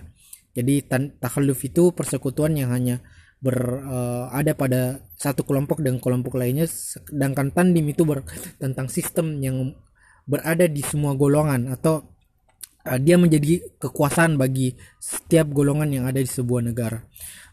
jadi 0.56 0.88
tahalluf 1.19 1.60
itu 1.67 1.91
persekutuan 1.91 2.56
yang 2.58 2.72
hanya 2.74 3.04
ber 3.39 3.56
uh, 3.84 4.26
ada 4.36 4.52
pada 4.56 5.04
satu 5.15 5.48
kelompok 5.48 5.80
dan 5.80 6.00
kelompok 6.00 6.36
lainnya 6.36 6.67
sedangkan 6.67 7.56
tandim 7.56 7.88
itu 7.88 8.04
ber, 8.04 8.28
tentang 8.60 8.91
sistem 8.91 9.39
yang 9.39 9.76
berada 10.28 10.67
di 10.67 10.84
semua 10.84 11.15
golongan 11.15 11.72
atau 11.72 12.18
uh, 12.86 13.00
dia 13.00 13.20
menjadi 13.20 13.65
kekuasaan 13.82 14.39
bagi 14.39 14.76
setiap 15.00 15.52
golongan 15.52 15.89
yang 15.92 16.06
ada 16.06 16.22
di 16.22 16.30
sebuah 16.30 16.62
negara. 16.63 17.00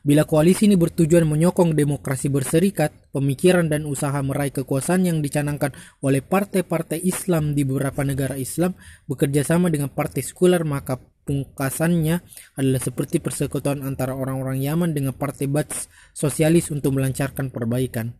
Bila 0.06 0.22
koalisi 0.22 0.70
ini 0.70 0.78
bertujuan 0.78 1.26
menyokong 1.26 1.74
demokrasi 1.74 2.30
berserikat, 2.30 3.10
pemikiran 3.10 3.66
dan 3.66 3.90
usaha 3.90 4.14
meraih 4.22 4.54
kekuasaan 4.54 5.02
yang 5.02 5.18
dicanangkan 5.18 5.74
oleh 5.98 6.22
partai-partai 6.22 7.02
Islam 7.02 7.58
di 7.58 7.66
beberapa 7.66 8.06
negara 8.06 8.38
Islam 8.38 8.78
bekerja 9.10 9.42
sama 9.42 9.66
dengan 9.66 9.90
partai 9.90 10.22
sekuler 10.22 10.62
maka 10.62 10.94
pungkasannya 11.26 12.22
adalah 12.54 12.78
seperti 12.78 13.18
persekutuan 13.18 13.82
antara 13.82 14.14
orang-orang 14.14 14.62
Yaman 14.62 14.94
dengan 14.94 15.10
partai 15.10 15.50
Bats 15.50 15.90
sosialis 16.14 16.70
untuk 16.70 16.94
melancarkan 16.94 17.50
perbaikan. 17.50 18.14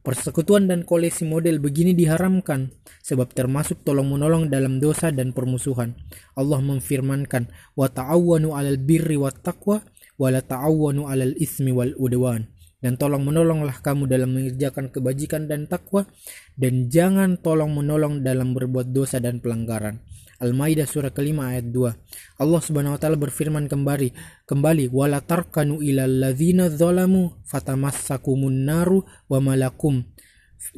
Persekutuan 0.00 0.64
dan 0.64 0.88
koalisi 0.88 1.28
model 1.28 1.60
begini 1.60 1.92
diharamkan 1.92 2.72
sebab 3.04 3.36
termasuk 3.36 3.84
tolong-menolong 3.84 4.48
dalam 4.48 4.80
dosa 4.80 5.12
dan 5.12 5.36
permusuhan. 5.36 5.92
Allah 6.40 6.60
memfirmankan, 6.64 7.52
"Wa 7.76 7.92
ta'awwanu 7.92 8.56
'alal 8.56 8.80
birri 8.80 9.20
wat 9.20 9.44
taqwa 9.44 9.84
wala 10.16 10.40
ta'awwanu 10.40 11.04
'alal 11.04 11.36
ismi 11.36 11.68
wal 11.68 11.92
udwan 12.00 12.48
dan 12.80 12.96
tolong 12.96 13.28
menolonglah 13.28 13.84
kamu 13.84 14.08
dalam 14.08 14.32
mengerjakan 14.32 14.88
kebajikan 14.88 15.44
dan 15.44 15.68
takwa 15.68 16.08
dan 16.56 16.88
jangan 16.88 17.36
tolong 17.36 17.76
menolong 17.76 18.24
dalam 18.24 18.56
berbuat 18.56 18.88
dosa 18.88 19.20
dan 19.20 19.38
pelanggaran. 19.44 20.00
Al-Maidah 20.40 20.88
surah 20.88 21.12
kelima 21.12 21.52
ayat 21.52 21.68
2. 21.68 22.40
Allah 22.40 22.60
Subhanahu 22.64 22.96
wa 22.96 23.00
taala 23.00 23.20
berfirman 23.20 23.68
kembali, 23.68 24.08
kembali 24.48 24.88
wala 24.88 25.20
tarkanu 25.20 25.84
ilal 25.84 26.08
ladzina 26.08 26.72
zalamu 26.72 27.36
fatamassakumun 27.44 28.64
naru 28.64 29.04
wa 29.28 29.36
malakum 29.44 30.00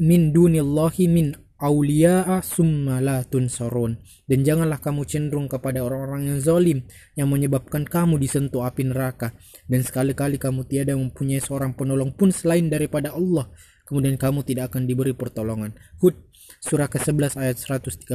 min 0.03 0.35
dunillahi 0.35 1.07
min 1.07 1.31
aulia'a 1.63 2.43
summa 2.43 2.99
la 2.99 3.23
tunsarun. 3.23 4.03
Dan 4.27 4.43
janganlah 4.43 4.83
kamu 4.83 5.07
cenderung 5.07 5.47
kepada 5.47 5.87
orang-orang 5.87 6.35
yang 6.35 6.39
zalim 6.43 6.83
yang 7.15 7.31
menyebabkan 7.31 7.87
kamu 7.87 8.19
disentuh 8.19 8.67
api 8.67 8.91
neraka. 8.91 9.31
Dan 9.71 9.87
sekali-kali 9.87 10.43
kamu 10.43 10.67
tiada 10.67 10.99
mempunyai 10.99 11.39
seorang 11.39 11.79
penolong 11.79 12.11
pun 12.11 12.35
selain 12.35 12.67
daripada 12.67 13.15
Allah 13.15 13.47
kemudian 13.93 14.17
kamu 14.17 14.41
tidak 14.47 14.73
akan 14.73 14.89
diberi 14.89 15.13
pertolongan. 15.13 15.77
Hud 16.01 16.17
surah 16.65 16.89
ke-11 16.89 17.37
ayat 17.37 17.57
113 17.61 18.09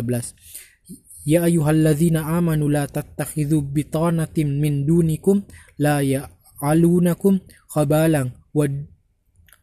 Ya 1.27 1.43
ayyuhalladzina 1.43 2.23
amanu 2.23 2.71
la 2.71 2.87
tattakhidhu 2.87 3.59
bitanatin 3.59 4.63
min 4.63 4.87
dunikum 4.87 5.43
la 5.75 5.99
ya'alunakum 5.99 7.43
khabalan 7.67 8.31
wad 8.55 8.87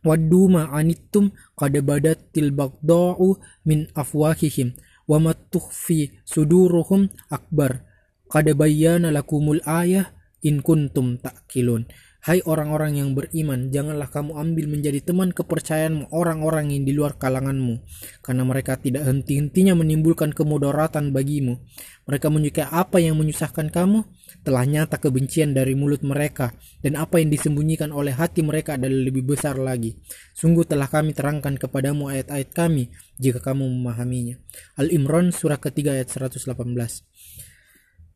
waddu 0.04 0.52
ma 0.52 0.68
anittum 0.76 1.32
qad 1.56 1.72
badatil 1.80 2.52
baghda'u 2.52 3.40
min 3.64 3.88
afwahihim 3.96 4.76
wa 5.08 5.16
ma 5.16 5.32
tukhfi 5.32 6.12
suduruhum 6.28 7.08
akbar 7.32 7.80
qad 8.28 8.52
bayyana 8.52 9.08
lakumul 9.08 9.64
ayah 9.64 10.12
in 10.44 10.60
kuntum 10.60 11.16
ta'qilun 11.16 11.88
Hai 12.24 12.40
orang-orang 12.48 12.96
yang 12.96 13.12
beriman, 13.12 13.68
janganlah 13.68 14.08
kamu 14.08 14.40
ambil 14.40 14.64
menjadi 14.72 15.04
teman 15.04 15.28
kepercayaanmu 15.36 16.08
orang-orang 16.08 16.72
yang 16.72 16.88
di 16.88 16.96
luar 16.96 17.20
kalanganmu, 17.20 17.84
karena 18.24 18.48
mereka 18.48 18.80
tidak 18.80 19.04
henti-hentinya 19.04 19.76
menimbulkan 19.76 20.32
kemudaratan 20.32 21.12
bagimu. 21.12 21.60
Mereka 22.08 22.32
menyukai 22.32 22.64
apa 22.64 22.96
yang 22.96 23.20
menyusahkan 23.20 23.68
kamu, 23.68 24.08
telah 24.40 24.64
nyata 24.64 24.96
kebencian 25.04 25.52
dari 25.52 25.76
mulut 25.76 26.00
mereka, 26.00 26.56
dan 26.80 26.96
apa 26.96 27.20
yang 27.20 27.28
disembunyikan 27.28 27.92
oleh 27.92 28.16
hati 28.16 28.40
mereka 28.40 28.80
adalah 28.80 29.04
lebih 29.04 29.20
besar 29.28 29.60
lagi. 29.60 30.00
Sungguh 30.32 30.64
telah 30.64 30.88
kami 30.88 31.12
terangkan 31.12 31.60
kepadamu 31.60 32.08
ayat-ayat 32.08 32.56
kami, 32.56 32.88
jika 33.20 33.44
kamu 33.44 33.68
memahaminya. 33.68 34.40
Al-Imran 34.80 35.28
surah 35.28 35.60
ketiga 35.60 35.92
ayat 35.92 36.08
118 36.08 36.56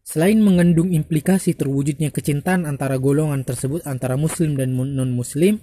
Selain 0.08 0.40
mengandung 0.40 0.88
implikasi 0.88 1.52
terwujudnya 1.52 2.08
kecintaan 2.08 2.64
antara 2.64 2.96
golongan 2.96 3.44
tersebut 3.44 3.84
antara 3.84 4.16
muslim 4.16 4.56
dan 4.56 4.72
non-muslim, 4.72 5.60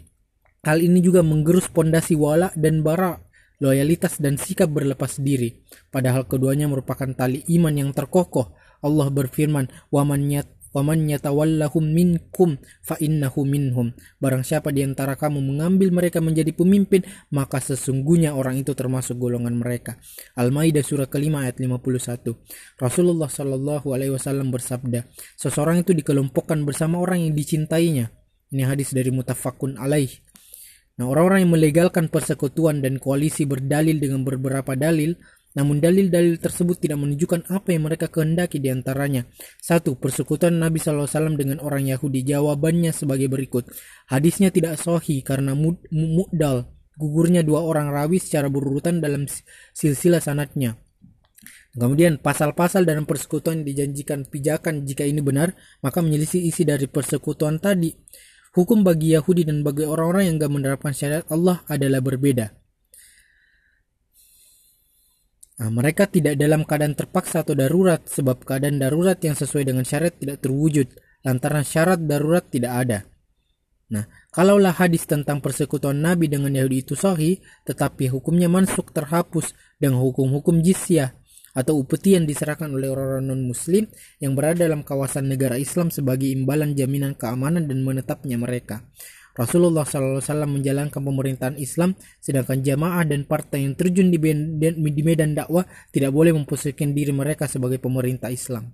hal 0.61 0.85
ini 0.85 1.01
juga 1.01 1.25
menggerus 1.25 1.73
pondasi 1.73 2.13
wala 2.13 2.53
dan 2.53 2.85
bara, 2.85 3.25
loyalitas 3.57 4.21
dan 4.21 4.37
sikap 4.37 4.69
berlepas 4.69 5.17
diri. 5.17 5.65
Padahal 5.89 6.29
keduanya 6.29 6.69
merupakan 6.69 7.09
tali 7.17 7.41
iman 7.57 7.73
yang 7.73 7.89
terkokoh. 7.89 8.53
Allah 8.85 9.09
berfirman, 9.09 9.65
"Waman 10.75 11.07
yatawallahum 11.07 11.87
minkum 11.87 12.59
fa 12.83 12.99
innahu 12.99 13.47
minhum. 13.47 13.95
Barang 14.19 14.43
siapa 14.43 14.75
di 14.75 14.83
antara 14.83 15.15
kamu 15.15 15.39
mengambil 15.39 15.95
mereka 15.95 16.19
menjadi 16.19 16.51
pemimpin, 16.51 17.07
maka 17.31 17.63
sesungguhnya 17.63 18.35
orang 18.35 18.59
itu 18.59 18.75
termasuk 18.75 19.15
golongan 19.15 19.55
mereka. 19.55 19.95
Al-Maidah 20.35 20.83
surah 20.83 21.07
kelima 21.07 21.47
ayat 21.47 21.63
51. 21.63 22.35
Rasulullah 22.75 23.31
Shallallahu 23.31 23.87
alaihi 23.95 24.11
wasallam 24.11 24.51
bersabda, 24.51 25.07
seseorang 25.39 25.87
itu 25.87 25.95
dikelompokkan 25.95 26.59
bersama 26.67 26.99
orang 26.99 27.23
yang 27.23 27.31
dicintainya. 27.31 28.11
Ini 28.51 28.67
hadis 28.67 28.91
dari 28.91 29.15
mutafakun 29.15 29.79
alaih. 29.79 30.11
Nah, 30.95 31.11
orang-orang 31.11 31.43
yang 31.43 31.53
melegalkan 31.55 32.07
persekutuan 32.07 32.79
dan 32.79 32.99
koalisi 33.03 33.43
berdalil 33.43 33.99
dengan 33.99 34.23
beberapa 34.23 34.79
dalil 34.79 35.15
namun 35.55 35.79
dalil-dalil 35.79 36.35
tersebut 36.35 36.83
tidak 36.83 36.99
menunjukkan 36.99 37.47
apa 37.47 37.71
yang 37.71 37.87
mereka 37.87 38.11
kehendaki 38.11 38.59
di 38.59 38.67
antaranya. 38.67 39.23
Satu, 39.63 39.95
persekutuan 39.95 40.59
Nabi 40.59 40.83
SAW 40.83 41.07
dengan 41.39 41.63
orang 41.63 41.87
Yahudi. 41.87 42.27
Jawabannya 42.27 42.91
sebagai 42.91 43.31
berikut. 43.31 43.71
Hadisnya 44.11 44.51
tidak 44.51 44.75
sohi 44.75 45.23
karena 45.23 45.55
mu'dal, 45.55 46.67
gugurnya 46.99 47.39
dua 47.39 47.63
orang 47.63 47.87
rawi 47.87 48.19
secara 48.19 48.51
berurutan 48.51 48.99
dalam 48.99 49.31
silsilah 49.71 50.19
sanatnya. 50.19 50.75
Kemudian 51.75 52.19
pasal-pasal 52.19 52.83
dalam 52.83 53.07
persekutuan 53.07 53.63
dijanjikan 53.63 54.27
pijakan 54.27 54.83
jika 54.83 55.07
ini 55.07 55.23
benar, 55.23 55.55
maka 55.79 56.03
menyelisih 56.03 56.43
isi 56.43 56.67
dari 56.67 56.91
persekutuan 56.91 57.63
tadi. 57.63 57.95
hukum 58.55 58.87
bagi 58.87 59.11
Yahudi 59.11 59.43
dan 59.43 59.67
bagi 59.67 59.83
orang-orang 59.83 60.31
yang 60.31 60.35
gak 60.39 60.47
menerapkan 60.47 60.95
syariat 60.95 61.27
Allah 61.27 61.59
adalah 61.67 61.99
berbeda. 61.99 62.64
Nah, 65.55 65.71
mereka 65.71 66.03
tidak 66.11 66.35
dalam 66.35 66.67
keadaan 66.67 66.99
terpaksa 66.99 67.47
atau 67.47 67.55
darurat 67.55 68.03
sebab 68.03 68.43
keadaan 68.43 68.75
darurat 68.75 69.15
yang 69.23 69.39
sesuai 69.39 69.63
dengan 69.63 69.87
syariat 69.87 70.11
tidak 70.11 70.43
terwujud 70.43 70.91
lantaran 71.23 71.63
syarat 71.63 71.99
darurat 72.03 72.43
tidak 72.45 72.73
ada. 72.75 72.99
Nah, 73.85 74.05
kalaulah 74.35 74.75
hadis 74.75 75.07
tentang 75.07 75.39
persekutuan 75.39 76.01
Nabi 76.01 76.27
dengan 76.27 76.51
Yahudi 76.51 76.83
itu 76.83 76.93
sahih, 76.97 77.39
tetapi 77.63 78.11
hukumnya 78.11 78.51
mansuk 78.51 78.91
terhapus 78.91 79.55
dengan 79.79 80.01
hukum-hukum 80.01 80.59
jizyah 80.59 81.13
atau 81.55 81.79
upeti 81.79 82.19
yang 82.19 82.27
diserahkan 82.27 82.67
oleh 82.67 82.91
orang-orang 82.91 83.31
non-muslim 83.31 83.87
yang 84.19 84.35
berada 84.35 84.67
dalam 84.67 84.83
kawasan 84.83 85.31
negara 85.31 85.55
Islam 85.55 85.87
sebagai 85.87 86.27
imbalan 86.27 86.75
jaminan 86.75 87.15
keamanan 87.15 87.63
dan 87.63 87.79
menetapnya 87.79 88.35
mereka. 88.35 88.83
Rasulullah 89.35 89.83
SAW 89.83 90.23
menjalankan 90.47 91.03
pemerintahan 91.03 91.59
Islam, 91.59 91.99
sedangkan 92.23 92.63
jamaah 92.63 93.03
dan 93.03 93.27
partai 93.27 93.67
yang 93.67 93.75
terjun 93.75 94.07
di, 94.07 94.15
di 94.71 95.01
medan 95.03 95.35
dakwah 95.35 95.67
tidak 95.91 96.15
boleh 96.15 96.31
memposisikan 96.31 96.95
diri 96.95 97.11
mereka 97.11 97.43
sebagai 97.43 97.83
pemerintah 97.83 98.31
Islam. 98.31 98.71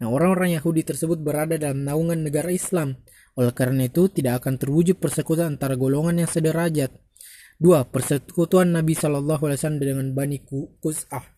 Nah, 0.00 0.08
orang-orang 0.08 0.56
Yahudi 0.56 0.88
tersebut 0.88 1.20
berada 1.20 1.60
dalam 1.60 1.84
naungan 1.84 2.24
negara 2.24 2.48
Islam. 2.48 2.96
Oleh 3.36 3.52
karena 3.52 3.92
itu, 3.92 4.08
tidak 4.08 4.40
akan 4.40 4.56
terwujud 4.56 4.96
persekutuan 4.96 5.60
antara 5.60 5.76
golongan 5.76 6.24
yang 6.24 6.30
sederajat. 6.32 6.96
Dua, 7.60 7.84
persekutuan 7.84 8.72
Nabi 8.72 8.96
Wasallam 8.96 9.76
dengan 9.76 10.16
Bani 10.16 10.40
Kus'ah. 10.80 11.36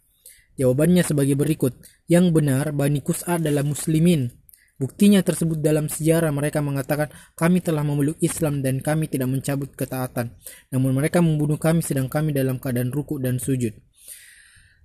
Jawabannya 0.55 1.03
sebagai 1.03 1.35
berikut. 1.35 1.83
Yang 2.07 2.31
benar, 2.31 2.70
Bani 2.70 3.03
Kus'ah 3.03 3.42
adalah 3.42 3.66
muslimin, 3.66 4.31
Buktinya 4.82 5.22
tersebut 5.22 5.62
dalam 5.62 5.86
sejarah 5.86 6.34
mereka 6.34 6.58
mengatakan 6.58 7.06
kami 7.38 7.62
telah 7.62 7.86
memeluk 7.86 8.18
Islam 8.18 8.66
dan 8.66 8.82
kami 8.82 9.06
tidak 9.06 9.30
mencabut 9.30 9.70
ketaatan. 9.78 10.34
Namun 10.74 10.90
mereka 10.90 11.22
membunuh 11.22 11.54
kami 11.54 11.86
sedang 11.86 12.10
kami 12.10 12.34
dalam 12.34 12.58
keadaan 12.58 12.90
ruku 12.90 13.22
dan 13.22 13.38
sujud. 13.38 13.70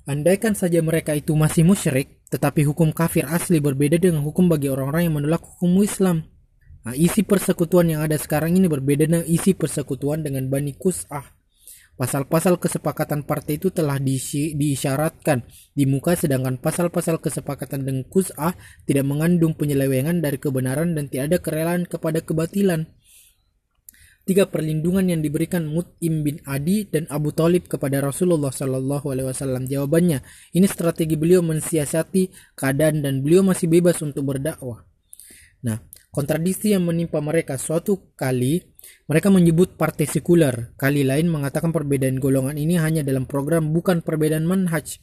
Andaikan 0.05 0.53
saja 0.53 0.85
mereka 0.85 1.17
itu 1.17 1.33
masih 1.33 1.65
musyrik, 1.65 2.21
tetapi 2.29 2.61
hukum 2.69 2.93
kafir 2.93 3.25
asli 3.25 3.57
berbeda 3.57 3.97
dengan 3.97 4.21
hukum 4.21 4.45
bagi 4.45 4.69
orang-orang 4.69 5.09
yang 5.09 5.17
menolak 5.17 5.41
hukum 5.41 5.81
Islam. 5.81 6.29
Nah, 6.85 6.93
isi 6.93 7.25
persekutuan 7.25 7.89
yang 7.89 8.05
ada 8.05 8.21
sekarang 8.21 8.53
ini 8.53 8.69
berbeda 8.69 9.09
dengan 9.09 9.25
isi 9.25 9.57
persekutuan 9.57 10.21
dengan 10.21 10.45
Bani 10.45 10.77
Kus'ah 10.77 11.36
Pasal-pasal 11.97 12.61
kesepakatan 12.61 13.25
partai 13.25 13.57
itu 13.57 13.73
telah 13.73 13.97
diisyaratkan 13.97 15.41
di 15.73 15.89
muka 15.89 16.13
sedangkan 16.13 16.61
pasal-pasal 16.61 17.17
kesepakatan 17.17 17.89
dengan 17.89 18.05
kus'ah 18.05 18.53
tidak 18.85 19.01
mengandung 19.01 19.57
penyelewengan 19.57 20.21
dari 20.21 20.37
kebenaran 20.37 20.93
dan 20.93 21.09
tidak 21.09 21.25
ada 21.33 21.37
kerelaan 21.41 21.83
kepada 21.89 22.21
kebatilan. 22.21 22.85
Tiga 24.29 24.45
perlindungan 24.45 25.09
yang 25.09 25.23
diberikan 25.23 25.65
Mut'im 25.65 26.21
bin 26.21 26.37
Adi 26.45 26.85
dan 26.85 27.09
Abu 27.09 27.33
Talib 27.33 27.65
kepada 27.65 28.03
Rasulullah 28.03 28.51
Sallallahu 28.51 29.07
Alaihi 29.07 29.31
Wasallam. 29.33 29.65
Jawabannya, 29.65 30.21
ini 30.53 30.67
strategi 30.67 31.15
beliau 31.15 31.41
mensiasati 31.41 32.53
keadaan 32.53 33.01
dan 33.01 33.23
beliau 33.23 33.41
masih 33.41 33.71
bebas 33.71 34.03
untuk 34.03 34.27
berdakwah. 34.35 34.83
Nah, 35.63 35.79
kontradiksi 36.17 36.73
yang 36.73 36.89
menimpa 36.89 37.21
mereka 37.21 37.61
suatu 37.61 38.17
kali 38.17 38.65
mereka 39.05 39.29
menyebut 39.29 39.77
partai 39.77 40.09
sekuler, 40.09 40.73
kali 40.73 41.05
lain 41.05 41.29
mengatakan 41.29 41.69
perbedaan 41.69 42.17
golongan 42.17 42.57
ini 42.57 42.81
hanya 42.81 43.05
dalam 43.05 43.29
program 43.29 43.69
bukan 43.69 44.01
perbedaan 44.01 44.49
manhaj. 44.49 44.97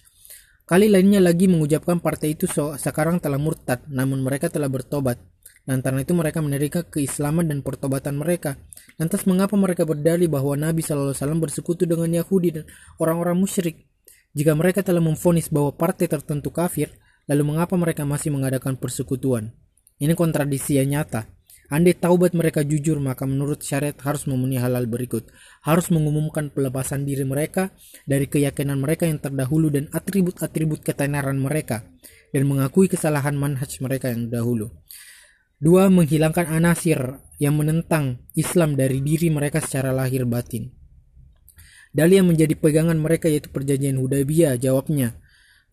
Kali 0.64 0.90
lainnya 0.90 1.20
lagi 1.22 1.46
mengucapkan 1.46 2.00
partai 2.00 2.34
itu 2.34 2.48
so 2.48 2.74
sekarang 2.74 3.20
telah 3.20 3.38
murtad, 3.38 3.84
namun 3.86 4.24
mereka 4.24 4.50
telah 4.50 4.66
bertobat. 4.66 5.20
Lantaran 5.64 6.04
itu 6.04 6.12
mereka 6.12 6.44
menerima 6.44 6.92
keislaman 6.92 7.48
dan 7.48 7.64
pertobatan 7.64 8.20
mereka. 8.20 8.60
Lantas 9.00 9.24
mengapa 9.24 9.56
mereka 9.56 9.88
berdalih 9.88 10.28
bahwa 10.28 10.56
Nabi 10.60 10.84
SAW 10.84 11.16
bersekutu 11.40 11.88
dengan 11.88 12.12
Yahudi 12.12 12.60
dan 12.60 12.64
orang-orang 13.00 13.40
musyrik? 13.40 13.88
Jika 14.36 14.52
mereka 14.52 14.84
telah 14.84 15.00
memfonis 15.00 15.48
bahwa 15.48 15.72
partai 15.72 16.10
tertentu 16.10 16.52
kafir, 16.52 16.92
lalu 17.24 17.56
mengapa 17.56 17.80
mereka 17.80 18.04
masih 18.04 18.28
mengadakan 18.28 18.76
persekutuan? 18.76 19.56
Ini 20.02 20.18
kontradiksi 20.18 20.78
yang 20.82 20.90
nyata. 20.90 21.30
Andai 21.72 21.96
taubat 21.96 22.36
mereka 22.36 22.60
jujur, 22.60 23.00
maka 23.00 23.24
menurut 23.24 23.64
syariat 23.64 23.96
harus 24.04 24.28
memenuhi 24.28 24.60
halal 24.60 24.84
berikut. 24.84 25.30
Harus 25.64 25.88
mengumumkan 25.88 26.52
pelepasan 26.52 27.08
diri 27.08 27.24
mereka 27.24 27.72
dari 28.04 28.28
keyakinan 28.28 28.76
mereka 28.76 29.08
yang 29.08 29.22
terdahulu 29.22 29.72
dan 29.72 29.88
atribut-atribut 29.90 30.84
ketenaran 30.84 31.40
mereka. 31.40 31.86
Dan 32.34 32.50
mengakui 32.50 32.90
kesalahan 32.90 33.38
manhaj 33.38 33.80
mereka 33.80 34.10
yang 34.10 34.28
dahulu. 34.28 34.68
Dua, 35.56 35.88
menghilangkan 35.88 36.50
anasir 36.50 36.98
yang 37.40 37.56
menentang 37.56 38.20
Islam 38.36 38.76
dari 38.76 39.00
diri 39.00 39.32
mereka 39.32 39.64
secara 39.64 39.94
lahir 39.94 40.28
batin. 40.28 40.68
Dalil 41.94 42.20
yang 42.20 42.28
menjadi 42.28 42.58
pegangan 42.58 42.98
mereka 42.98 43.30
yaitu 43.30 43.48
perjanjian 43.54 44.02
Hudaybiyah, 44.02 44.58
jawabnya. 44.58 45.23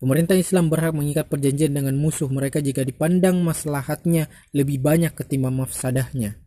Pemerintah 0.02 0.34
Islam 0.34 0.66
berhak 0.66 0.98
mengikat 0.98 1.30
perjanjian 1.30 1.78
dengan 1.78 1.94
musuh 1.94 2.26
mereka 2.26 2.58
jika 2.58 2.82
dipandang 2.82 3.38
maslahatnya 3.38 4.26
lebih 4.50 4.82
banyak 4.82 5.14
ketimbang 5.14 5.62
mafsadahnya. 5.62 6.42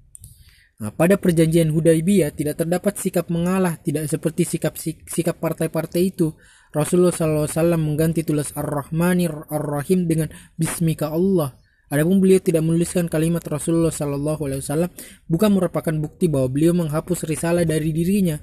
Nah, 0.75 0.91
pada 0.91 1.15
perjanjian 1.15 1.71
Hudaybiyah 1.71 2.35
tidak 2.35 2.59
terdapat 2.59 2.99
sikap 2.99 3.31
mengalah, 3.31 3.79
tidak 3.79 4.11
seperti 4.11 4.43
sikap 4.43 4.75
sikap 5.07 5.39
partai-partai 5.39 6.03
itu. 6.03 6.35
Rasulullah 6.75 7.15
SAW 7.15 7.79
mengganti 7.79 8.27
tulis 8.27 8.51
Ar-Rahmani 8.59 9.31
Ar-Rahim 9.31 10.03
dengan 10.03 10.27
Bismika 10.59 11.15
Allah. 11.15 11.55
Adapun 11.87 12.19
beliau 12.19 12.43
tidak 12.43 12.59
menuliskan 12.59 13.07
kalimat 13.07 13.39
Rasulullah 13.47 13.95
SAW 13.95 14.91
bukan 15.31 15.49
merupakan 15.55 15.95
bukti 15.95 16.27
bahwa 16.27 16.51
beliau 16.51 16.75
menghapus 16.75 17.23
risalah 17.23 17.63
dari 17.63 17.95
dirinya, 17.95 18.35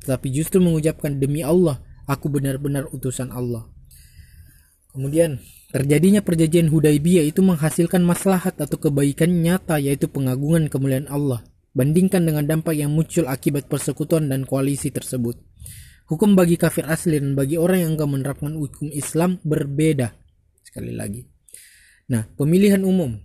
tetapi 0.00 0.32
justru 0.32 0.64
mengucapkan 0.64 1.20
demi 1.20 1.44
Allah, 1.44 1.84
aku 2.08 2.32
benar-benar 2.32 2.88
utusan 2.96 3.28
Allah. 3.28 3.73
Kemudian 4.94 5.42
terjadinya 5.74 6.22
perjanjian 6.22 6.70
Hudaybiyah 6.70 7.26
itu 7.26 7.42
menghasilkan 7.42 8.06
maslahat 8.06 8.54
atau 8.62 8.78
kebaikan 8.78 9.42
nyata 9.42 9.82
yaitu 9.82 10.06
pengagungan 10.06 10.70
kemuliaan 10.70 11.10
Allah. 11.10 11.42
Bandingkan 11.74 12.22
dengan 12.22 12.46
dampak 12.46 12.78
yang 12.78 12.94
muncul 12.94 13.26
akibat 13.26 13.66
persekutuan 13.66 14.30
dan 14.30 14.46
koalisi 14.46 14.94
tersebut. 14.94 15.34
Hukum 16.06 16.38
bagi 16.38 16.54
kafir 16.54 16.86
asli 16.86 17.18
dan 17.18 17.34
bagi 17.34 17.58
orang 17.58 17.82
yang 17.82 17.90
enggak 17.98 18.10
menerapkan 18.14 18.54
hukum 18.54 18.94
Islam 18.94 19.42
berbeda. 19.42 20.14
Sekali 20.62 20.94
lagi. 20.94 21.26
Nah, 22.14 22.30
pemilihan 22.38 22.86
umum 22.86 23.18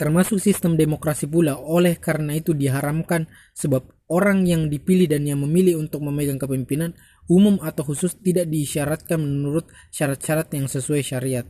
termasuk 0.00 0.40
sistem 0.40 0.74
demokrasi 0.74 1.28
pula 1.28 1.60
oleh 1.60 2.00
karena 2.00 2.34
itu 2.34 2.56
diharamkan 2.56 3.28
sebab 3.52 3.86
orang 4.08 4.48
yang 4.48 4.66
dipilih 4.72 5.06
dan 5.06 5.28
yang 5.28 5.44
memilih 5.44 5.78
untuk 5.78 6.00
memegang 6.02 6.40
kepemimpinan 6.40 6.96
umum 7.30 7.58
atau 7.62 7.86
khusus 7.86 8.18
tidak 8.18 8.50
diisyaratkan 8.50 9.18
menurut 9.20 9.70
syarat-syarat 9.94 10.50
yang 10.54 10.66
sesuai 10.66 11.02
syariat. 11.04 11.46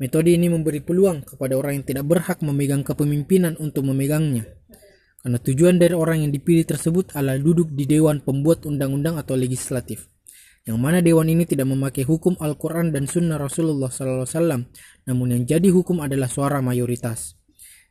Metode 0.00 0.32
ini 0.32 0.48
memberi 0.48 0.80
peluang 0.80 1.26
kepada 1.26 1.60
orang 1.60 1.80
yang 1.80 1.86
tidak 1.86 2.04
berhak 2.08 2.40
memegang 2.40 2.80
kepemimpinan 2.80 3.58
untuk 3.60 3.84
memegangnya. 3.84 4.48
Karena 5.20 5.36
tujuan 5.36 5.76
dari 5.76 5.92
orang 5.92 6.24
yang 6.24 6.32
dipilih 6.32 6.64
tersebut 6.64 7.12
adalah 7.12 7.36
duduk 7.36 7.68
di 7.76 7.84
dewan 7.84 8.24
pembuat 8.24 8.64
undang-undang 8.64 9.20
atau 9.20 9.36
legislatif. 9.36 10.08
Yang 10.64 10.78
mana 10.80 11.04
dewan 11.04 11.28
ini 11.28 11.44
tidak 11.44 11.68
memakai 11.68 12.08
hukum 12.08 12.36
Al-Quran 12.40 12.92
dan 12.92 13.04
Sunnah 13.04 13.36
Rasulullah 13.36 13.92
SAW, 13.92 14.64
namun 15.04 15.26
yang 15.32 15.44
jadi 15.44 15.68
hukum 15.68 16.00
adalah 16.00 16.32
suara 16.32 16.64
mayoritas. 16.64 17.36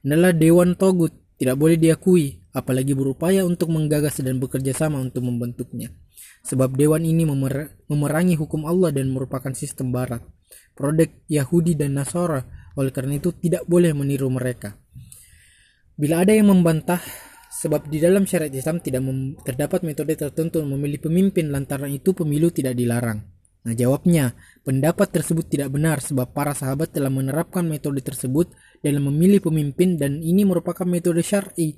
Adalah 0.01 0.33
dewan 0.33 0.73
togut, 0.73 1.13
tidak 1.37 1.61
boleh 1.61 1.77
diakui, 1.77 2.41
apalagi 2.53 2.97
berupaya 2.97 3.45
untuk 3.45 3.69
menggagas 3.69 4.21
dan 4.25 4.41
bekerja 4.41 4.73
sama 4.73 4.97
untuk 4.97 5.21
membentuknya. 5.25 5.93
Sebab 6.43 6.75
dewan 6.75 7.03
ini 7.03 7.27
memer 7.27 7.79
memerangi 7.91 8.39
hukum 8.39 8.63
Allah 8.63 8.95
dan 8.95 9.11
merupakan 9.11 9.51
sistem 9.51 9.91
barat. 9.91 10.23
Produk 10.73 11.11
Yahudi 11.27 11.75
dan 11.75 11.99
Nasara, 11.99 12.39
oleh 12.79 12.91
karena 12.95 13.19
itu 13.19 13.35
tidak 13.35 13.67
boleh 13.67 13.91
meniru 13.91 14.31
mereka. 14.31 14.79
Bila 15.99 16.23
ada 16.23 16.31
yang 16.31 16.47
membantah, 16.47 17.03
sebab 17.51 17.91
di 17.91 17.99
dalam 17.99 18.23
syariat 18.23 18.53
Islam 18.55 18.79
tidak 18.79 19.03
terdapat 19.43 19.83
metode 19.83 20.15
tertentu 20.15 20.63
memilih 20.63 21.03
pemimpin 21.03 21.51
lantaran 21.51 21.91
itu 21.91 22.15
pemilu 22.15 22.47
tidak 22.55 22.79
dilarang. 22.79 23.19
Nah 23.59 23.75
jawabnya, 23.75 24.39
pendapat 24.63 25.11
tersebut 25.11 25.51
tidak 25.51 25.75
benar 25.75 25.99
sebab 25.99 26.31
para 26.31 26.55
sahabat 26.55 26.95
telah 26.95 27.11
menerapkan 27.11 27.67
metode 27.67 27.99
tersebut 27.99 28.55
dalam 28.79 29.11
memilih 29.11 29.43
pemimpin 29.43 29.99
dan 29.99 30.23
ini 30.23 30.47
merupakan 30.47 30.87
metode 30.87 31.19
syar'i 31.19 31.75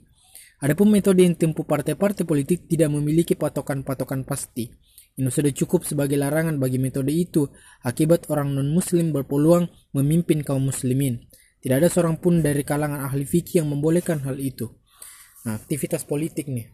Adapun 0.61 0.93
metode 0.93 1.25
yang 1.25 1.33
tempuh 1.33 1.65
partai-partai 1.65 2.21
politik 2.21 2.69
tidak 2.69 2.93
memiliki 2.93 3.33
patokan-patokan 3.33 4.21
pasti. 4.21 4.69
Ini 5.17 5.27
sudah 5.27 5.49
cukup 5.49 5.83
sebagai 5.83 6.15
larangan 6.21 6.61
bagi 6.61 6.77
metode 6.77 7.09
itu 7.09 7.49
akibat 7.81 8.29
orang 8.29 8.53
non-muslim 8.53 9.09
berpeluang 9.09 9.67
memimpin 9.97 10.45
kaum 10.45 10.69
muslimin. 10.69 11.25
Tidak 11.61 11.77
ada 11.81 11.89
seorang 11.89 12.21
pun 12.21 12.45
dari 12.45 12.61
kalangan 12.61 13.01
ahli 13.01 13.25
fikih 13.25 13.65
yang 13.65 13.73
membolehkan 13.73 14.21
hal 14.21 14.37
itu. 14.37 14.69
Nah, 15.49 15.57
aktivitas 15.57 16.05
politik 16.05 16.45
nih. 16.45 16.73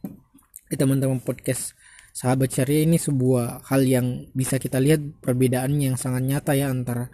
Teman-teman 0.67 1.23
podcast 1.23 1.71
sahabat 2.11 2.51
syariah 2.51 2.83
ini 2.83 2.99
sebuah 2.99 3.67
hal 3.71 3.87
yang 3.87 4.27
bisa 4.35 4.59
kita 4.59 4.83
lihat 4.83 5.23
perbedaannya 5.23 5.95
yang 5.95 5.97
sangat 5.97 6.27
nyata 6.27 6.59
ya 6.59 6.67
antara 6.67 7.07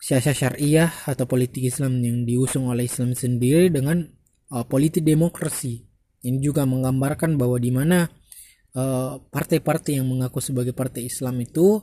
siasat 0.00 0.34
syariah 0.34 0.88
atau 1.04 1.28
politik 1.28 1.60
Islam 1.60 2.00
yang 2.00 2.24
diusung 2.24 2.72
oleh 2.72 2.88
Islam 2.88 3.12
sendiri 3.12 3.68
dengan 3.68 4.17
uh, 4.52 4.64
politik 4.64 5.04
demokrasi. 5.04 5.84
Ini 6.18 6.38
juga 6.42 6.66
menggambarkan 6.66 7.38
bahwa 7.38 7.56
di 7.62 7.70
mana 7.70 8.08
uh, 8.74 9.22
partai-partai 9.22 10.02
yang 10.02 10.06
mengaku 10.08 10.42
sebagai 10.42 10.74
partai 10.74 11.06
Islam 11.06 11.38
itu 11.40 11.78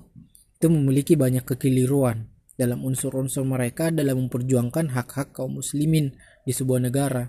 itu 0.56 0.67
memiliki 0.71 1.13
banyak 1.19 1.43
kekeliruan 1.43 2.32
dalam 2.56 2.84
unsur-unsur 2.88 3.43
mereka 3.43 3.91
dalam 3.91 4.28
memperjuangkan 4.28 4.95
hak-hak 4.95 5.36
kaum 5.36 5.60
muslimin 5.60 6.15
di 6.47 6.51
sebuah 6.56 6.80
negara. 6.88 7.28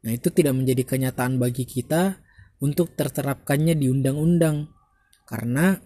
Nah, 0.00 0.12
itu 0.12 0.28
tidak 0.32 0.56
menjadi 0.56 0.84
kenyataan 0.84 1.40
bagi 1.40 1.64
kita 1.64 2.20
untuk 2.60 2.92
terterapkannya 2.92 3.76
di 3.76 3.88
undang-undang 3.88 4.68
karena 5.24 5.76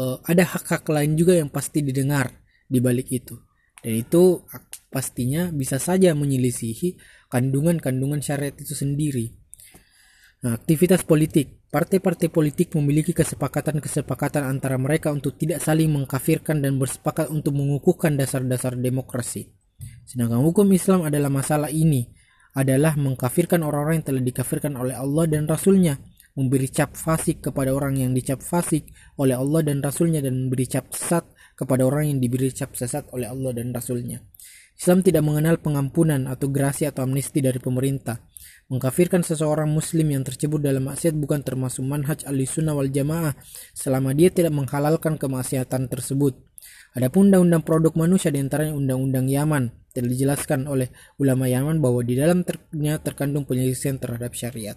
uh, 0.00 0.16
ada 0.24 0.44
hak-hak 0.44 0.84
lain 0.88 1.16
juga 1.16 1.36
yang 1.36 1.52
pasti 1.52 1.84
didengar 1.84 2.32
di 2.68 2.80
balik 2.80 3.12
itu. 3.12 3.36
Dan 3.82 3.98
itu 3.98 4.46
pastinya 4.88 5.50
bisa 5.50 5.76
saja 5.82 6.14
menyelisihi 6.14 6.94
kandungan-kandungan 7.32 8.20
syariat 8.20 8.52
itu 8.52 8.76
sendiri. 8.76 9.32
Nah, 10.44 10.60
aktivitas 10.60 11.08
politik. 11.08 11.64
Partai-partai 11.72 12.28
politik 12.28 12.76
memiliki 12.76 13.16
kesepakatan-kesepakatan 13.16 14.44
antara 14.44 14.76
mereka 14.76 15.08
untuk 15.08 15.40
tidak 15.40 15.64
saling 15.64 15.88
mengkafirkan 15.88 16.60
dan 16.60 16.76
bersepakat 16.76 17.32
untuk 17.32 17.56
mengukuhkan 17.56 18.20
dasar-dasar 18.20 18.76
demokrasi. 18.76 19.48
Sedangkan 20.04 20.44
hukum 20.44 20.68
Islam 20.76 21.08
adalah 21.08 21.32
masalah 21.32 21.72
ini, 21.72 22.12
adalah 22.52 22.92
mengkafirkan 23.00 23.64
orang-orang 23.64 24.04
yang 24.04 24.08
telah 24.12 24.22
dikafirkan 24.28 24.76
oleh 24.76 24.92
Allah 24.92 25.24
dan 25.24 25.48
Rasulnya, 25.48 25.96
memberi 26.36 26.68
cap 26.68 26.92
fasik 26.92 27.40
kepada 27.48 27.72
orang 27.72 27.96
yang 27.96 28.12
dicap 28.12 28.44
fasik 28.44 28.92
oleh 29.16 29.32
Allah 29.32 29.64
dan 29.64 29.80
Rasulnya 29.80 30.20
dan 30.20 30.36
memberi 30.36 30.68
cap 30.68 30.92
sesat 30.92 31.24
kepada 31.56 31.88
orang 31.88 32.12
yang 32.12 32.18
diberi 32.20 32.52
cap 32.52 32.76
sesat 32.76 33.08
oleh 33.16 33.28
Allah 33.28 33.56
dan 33.56 33.72
Rasulnya. 33.72 34.20
Islam 34.76 35.04
tidak 35.04 35.22
mengenal 35.22 35.62
pengampunan 35.62 36.26
atau 36.26 36.50
grasi 36.50 36.88
atau 36.88 37.06
amnesti 37.06 37.38
dari 37.38 37.62
pemerintah. 37.62 38.18
Mengkafirkan 38.72 39.20
seseorang 39.20 39.68
muslim 39.68 40.08
yang 40.10 40.24
tercebur 40.24 40.56
dalam 40.58 40.88
maksiat 40.88 41.12
bukan 41.12 41.44
termasuk 41.44 41.84
manhaj 41.84 42.24
ahli 42.24 42.48
sunnah 42.48 42.72
wal 42.72 42.88
jamaah 42.88 43.36
selama 43.76 44.16
dia 44.16 44.32
tidak 44.32 44.54
menghalalkan 44.56 45.20
kemaksiatan 45.20 45.92
tersebut. 45.92 46.40
Adapun 46.96 47.28
undang-undang 47.28 47.64
produk 47.64 47.92
manusia 47.96 48.32
di 48.32 48.40
antaranya 48.40 48.72
undang-undang 48.72 49.28
Yaman 49.28 49.92
telah 49.92 50.08
dijelaskan 50.08 50.64
oleh 50.68 50.88
ulama 51.20 51.48
Yaman 51.48 51.80
bahwa 51.84 52.00
di 52.00 52.16
dalam 52.16 52.44
ternya 52.48 52.96
terkandung 52.96 53.44
penyelesaian 53.44 54.00
terhadap 54.00 54.32
syariat. 54.32 54.76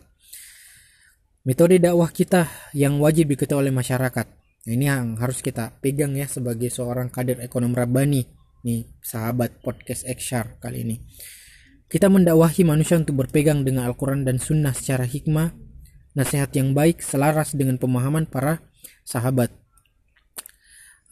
Metode 1.47 1.79
dakwah 1.79 2.09
kita 2.09 2.51
yang 2.75 2.99
wajib 2.99 3.31
diketahui 3.31 3.69
oleh 3.69 3.73
masyarakat. 3.75 4.27
Ini 4.65 4.85
yang 4.91 5.15
harus 5.21 5.45
kita 5.45 5.77
pegang 5.77 6.17
ya 6.17 6.25
sebagai 6.25 6.73
seorang 6.73 7.13
kader 7.13 7.37
ekonom 7.45 7.71
Rabbani 7.71 8.44
nih 8.65 8.89
sahabat 9.05 9.61
podcast 9.61 10.09
Ekshar 10.09 10.57
kali 10.57 10.81
ini. 10.81 10.97
Kita 11.85 12.09
mendakwahi 12.09 12.65
manusia 12.65 12.97
untuk 12.97 13.21
berpegang 13.21 13.61
dengan 13.61 13.85
Al-Quran 13.85 14.25
dan 14.25 14.41
Sunnah 14.41 14.73
secara 14.73 15.05
hikmah, 15.05 15.53
nasihat 16.17 16.49
yang 16.57 16.73
baik 16.73 17.05
selaras 17.05 17.53
dengan 17.53 17.77
pemahaman 17.77 18.25
para 18.25 18.65
sahabat. 19.05 19.53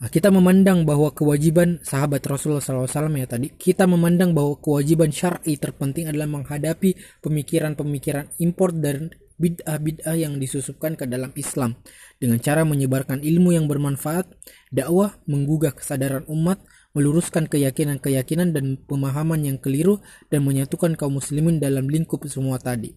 Nah, 0.02 0.10
kita 0.10 0.34
memandang 0.34 0.82
bahwa 0.82 1.14
kewajiban 1.14 1.78
sahabat 1.86 2.26
Rasulullah 2.26 2.58
SAW 2.58 3.14
ya 3.14 3.30
tadi, 3.30 3.54
kita 3.54 3.86
memandang 3.86 4.34
bahwa 4.34 4.58
kewajiban 4.58 5.14
syar'i 5.14 5.54
terpenting 5.54 6.10
adalah 6.10 6.26
menghadapi 6.26 7.22
pemikiran-pemikiran 7.22 8.34
impor 8.42 8.74
dan 8.74 9.14
bid'ah-bid'ah 9.38 10.18
yang 10.18 10.42
disusupkan 10.42 10.98
ke 10.98 11.06
dalam 11.06 11.30
Islam 11.38 11.78
dengan 12.18 12.42
cara 12.42 12.66
menyebarkan 12.66 13.22
ilmu 13.22 13.54
yang 13.54 13.70
bermanfaat, 13.70 14.26
dakwah, 14.74 15.14
menggugah 15.30 15.78
kesadaran 15.78 16.26
umat, 16.26 16.58
meluruskan 16.94 17.50
keyakinan-keyakinan 17.50 18.54
dan 18.54 18.78
pemahaman 18.78 19.42
yang 19.42 19.58
keliru 19.58 19.98
dan 20.30 20.46
menyatukan 20.46 20.94
kaum 20.94 21.18
muslimin 21.18 21.58
dalam 21.58 21.90
lingkup 21.90 22.22
semua 22.30 22.62
tadi. 22.62 22.94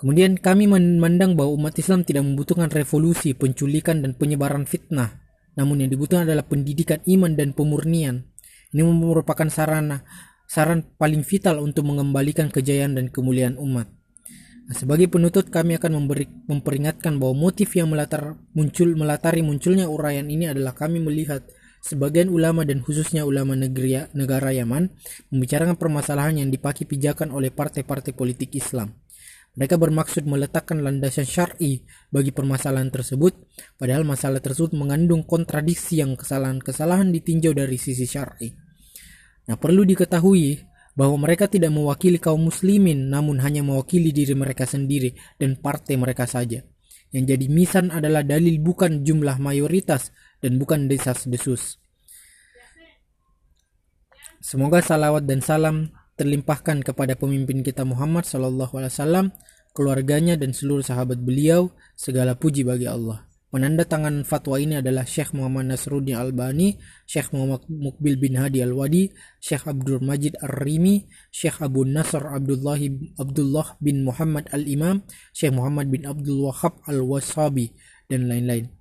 Kemudian 0.00 0.40
kami 0.40 0.66
memandang 0.66 1.38
bahwa 1.38 1.54
umat 1.54 1.78
Islam 1.78 2.02
tidak 2.02 2.26
membutuhkan 2.26 2.72
revolusi, 2.72 3.38
penculikan 3.38 4.02
dan 4.02 4.18
penyebaran 4.18 4.66
fitnah, 4.66 5.22
namun 5.54 5.84
yang 5.84 5.94
dibutuhkan 5.94 6.26
adalah 6.26 6.42
pendidikan 6.42 6.98
iman 7.06 7.38
dan 7.38 7.54
pemurnian. 7.54 8.26
Ini 8.72 8.82
merupakan 8.82 9.46
sarana 9.52 10.02
saran 10.48 10.84
paling 11.00 11.24
vital 11.24 11.64
untuk 11.64 11.88
mengembalikan 11.88 12.52
kejayaan 12.52 12.92
dan 12.92 13.08
kemuliaan 13.08 13.56
umat. 13.56 13.88
Nah, 14.68 14.74
sebagai 14.76 15.08
penutup 15.08 15.48
kami 15.48 15.80
akan 15.80 16.04
memberi, 16.04 16.28
memperingatkan 16.48 17.16
bahwa 17.16 17.48
motif 17.48 17.72
yang 17.72 17.88
melatar 17.88 18.36
muncul 18.52 18.92
melatari 18.92 19.40
munculnya 19.40 19.88
uraian 19.88 20.28
ini 20.28 20.52
adalah 20.52 20.76
kami 20.76 21.00
melihat 21.00 21.40
Sebagian 21.82 22.30
ulama 22.30 22.62
dan 22.62 22.78
khususnya 22.78 23.26
ulama 23.26 23.58
negeri, 23.58 24.06
negara 24.14 24.54
Yaman 24.54 24.86
membicarakan 25.34 25.74
permasalahan 25.74 26.38
yang 26.38 26.48
dipaki 26.54 26.86
pijakan 26.86 27.34
oleh 27.34 27.50
partai-partai 27.50 28.14
politik 28.14 28.54
Islam. 28.54 28.94
Mereka 29.58 29.76
bermaksud 29.76 30.22
meletakkan 30.24 30.78
landasan 30.78 31.26
syar'i 31.26 31.82
bagi 32.08 32.30
permasalahan 32.30 32.88
tersebut, 32.88 33.34
padahal 33.82 34.06
masalah 34.06 34.38
tersebut 34.38 34.78
mengandung 34.78 35.26
kontradiksi 35.26 35.98
yang 35.98 36.14
kesalahan-kesalahan 36.14 37.10
ditinjau 37.10 37.50
dari 37.50 37.76
sisi 37.76 38.06
syar'i. 38.06 38.54
Nah, 39.50 39.58
perlu 39.58 39.82
diketahui 39.82 40.62
bahwa 40.94 41.26
mereka 41.26 41.50
tidak 41.50 41.74
mewakili 41.74 42.22
kaum 42.22 42.46
muslimin 42.46 43.10
namun 43.10 43.42
hanya 43.42 43.66
mewakili 43.66 44.14
diri 44.14 44.38
mereka 44.38 44.70
sendiri 44.70 45.18
dan 45.34 45.58
partai 45.58 45.98
mereka 45.98 46.30
saja. 46.30 46.62
Yang 47.12 47.36
jadi 47.36 47.46
misan 47.52 47.86
adalah 47.92 48.24
dalil 48.24 48.56
bukan 48.56 49.04
jumlah 49.04 49.36
mayoritas 49.36 50.16
dan 50.42 50.58
bukan 50.58 50.90
desas-desus. 50.90 51.78
Semoga 54.42 54.82
salawat 54.82 55.22
dan 55.22 55.38
salam 55.38 55.94
terlimpahkan 56.18 56.82
kepada 56.82 57.14
pemimpin 57.14 57.62
kita 57.62 57.86
Muhammad 57.86 58.26
Wasallam, 58.26 59.30
keluarganya 59.70 60.34
dan 60.34 60.50
seluruh 60.50 60.82
sahabat 60.82 61.22
beliau. 61.22 61.70
Segala 61.94 62.34
puji 62.34 62.66
bagi 62.66 62.90
Allah. 62.90 63.32
Penanda 63.52 63.84
tangan 63.84 64.24
fatwa 64.24 64.56
ini 64.56 64.80
adalah 64.80 65.04
Syekh 65.04 65.36
Muhammad 65.36 65.68
Nasruddin 65.68 66.16
Albani, 66.16 66.72
Syekh 67.04 67.36
Muhammad 67.36 67.68
Mukbil 67.68 68.16
bin 68.16 68.40
Hadi 68.40 68.64
Al-Wadi, 68.64 69.12
Syekh 69.44 69.68
Abdul 69.68 70.00
Majid 70.00 70.40
Ar-Rimi, 70.40 71.04
Syekh 71.28 71.60
Abu 71.60 71.84
Nasr 71.84 72.32
Abdullah, 72.32 72.80
Abdullah 73.20 73.76
bin 73.76 74.08
Muhammad 74.08 74.48
Al-Imam, 74.56 75.04
Syekh 75.36 75.52
Muhammad 75.52 75.92
bin 75.92 76.08
Abdul 76.08 76.48
Wahab 76.48 76.80
Al-Wasabi, 76.88 77.76
dan 78.08 78.24
lain-lain. 78.24 78.72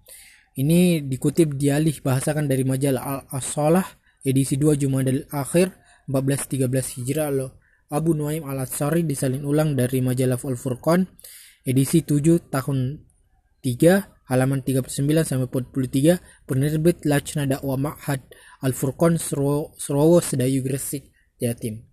Ini 0.52 1.08
dikutip 1.08 1.56
dialih 1.56 2.04
bahasakan 2.04 2.52
dari 2.52 2.68
majalah 2.68 3.24
Al-Asalah 3.24 3.88
edisi 4.28 4.60
2 4.60 4.76
Jumadil 4.76 5.24
Akhir 5.32 5.72
1413 6.12 7.00
Hijrah 7.00 7.32
loh. 7.32 7.52
Abu 7.92 8.12
Nuaim 8.16 8.44
Al-Atsari 8.44 9.08
disalin 9.08 9.48
ulang 9.48 9.80
dari 9.80 10.04
majalah 10.04 10.40
Al-Furqan 10.40 11.08
edisi 11.64 12.04
7 12.04 12.52
tahun 12.52 13.00
3 13.64 14.28
halaman 14.32 14.60
39 14.64 14.96
sampai 15.24 15.48
43 15.48 16.48
penerbit 16.48 17.04
Lajna 17.08 17.48
Dakwah 17.48 17.80
Ma'had 17.80 18.20
Al-Furqan 18.64 19.20
Surawo 19.20 20.18
Sedayu 20.20 20.64
Gresik 20.64 21.12
Jatim. 21.40 21.88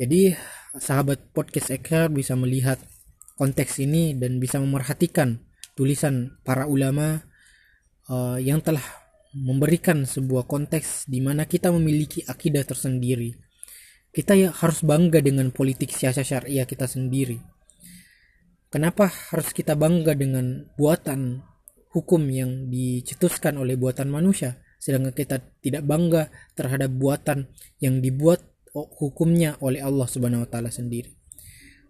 Jadi 0.00 0.32
sahabat 0.76 1.36
podcast 1.36 1.68
Ekar 1.72 2.08
bisa 2.08 2.32
melihat 2.32 2.80
konteks 3.36 3.80
ini 3.80 4.16
dan 4.16 4.40
bisa 4.40 4.56
memerhatikan 4.56 5.44
tulisan 5.76 6.36
para 6.44 6.64
ulama 6.64 7.27
uh, 8.08 8.40
yang 8.40 8.64
telah 8.64 8.82
memberikan 9.36 10.08
sebuah 10.08 10.48
konteks 10.48 11.06
di 11.06 11.20
mana 11.20 11.44
kita 11.44 11.68
memiliki 11.70 12.24
akidah 12.24 12.64
tersendiri. 12.64 13.36
Kita 14.08 14.34
ya 14.34 14.50
harus 14.50 14.82
bangga 14.82 15.20
dengan 15.20 15.52
politik 15.52 15.92
siasat 15.92 16.24
syariah 16.24 16.64
kita 16.64 16.88
sendiri. 16.88 17.38
Kenapa 18.68 19.08
harus 19.08 19.52
kita 19.52 19.76
bangga 19.76 20.16
dengan 20.16 20.68
buatan 20.76 21.44
hukum 21.92 22.20
yang 22.28 22.68
dicetuskan 22.68 23.56
oleh 23.56 23.80
buatan 23.80 24.12
manusia, 24.12 24.60
sedangkan 24.76 25.12
kita 25.16 25.40
tidak 25.64 25.84
bangga 25.88 26.28
terhadap 26.52 26.92
buatan 26.92 27.48
yang 27.80 28.00
dibuat 28.04 28.44
hukumnya 28.74 29.56
oleh 29.64 29.80
Allah 29.80 30.04
Subhanahu 30.04 30.44
wa 30.44 30.50
taala 30.50 30.68
sendiri. 30.68 31.08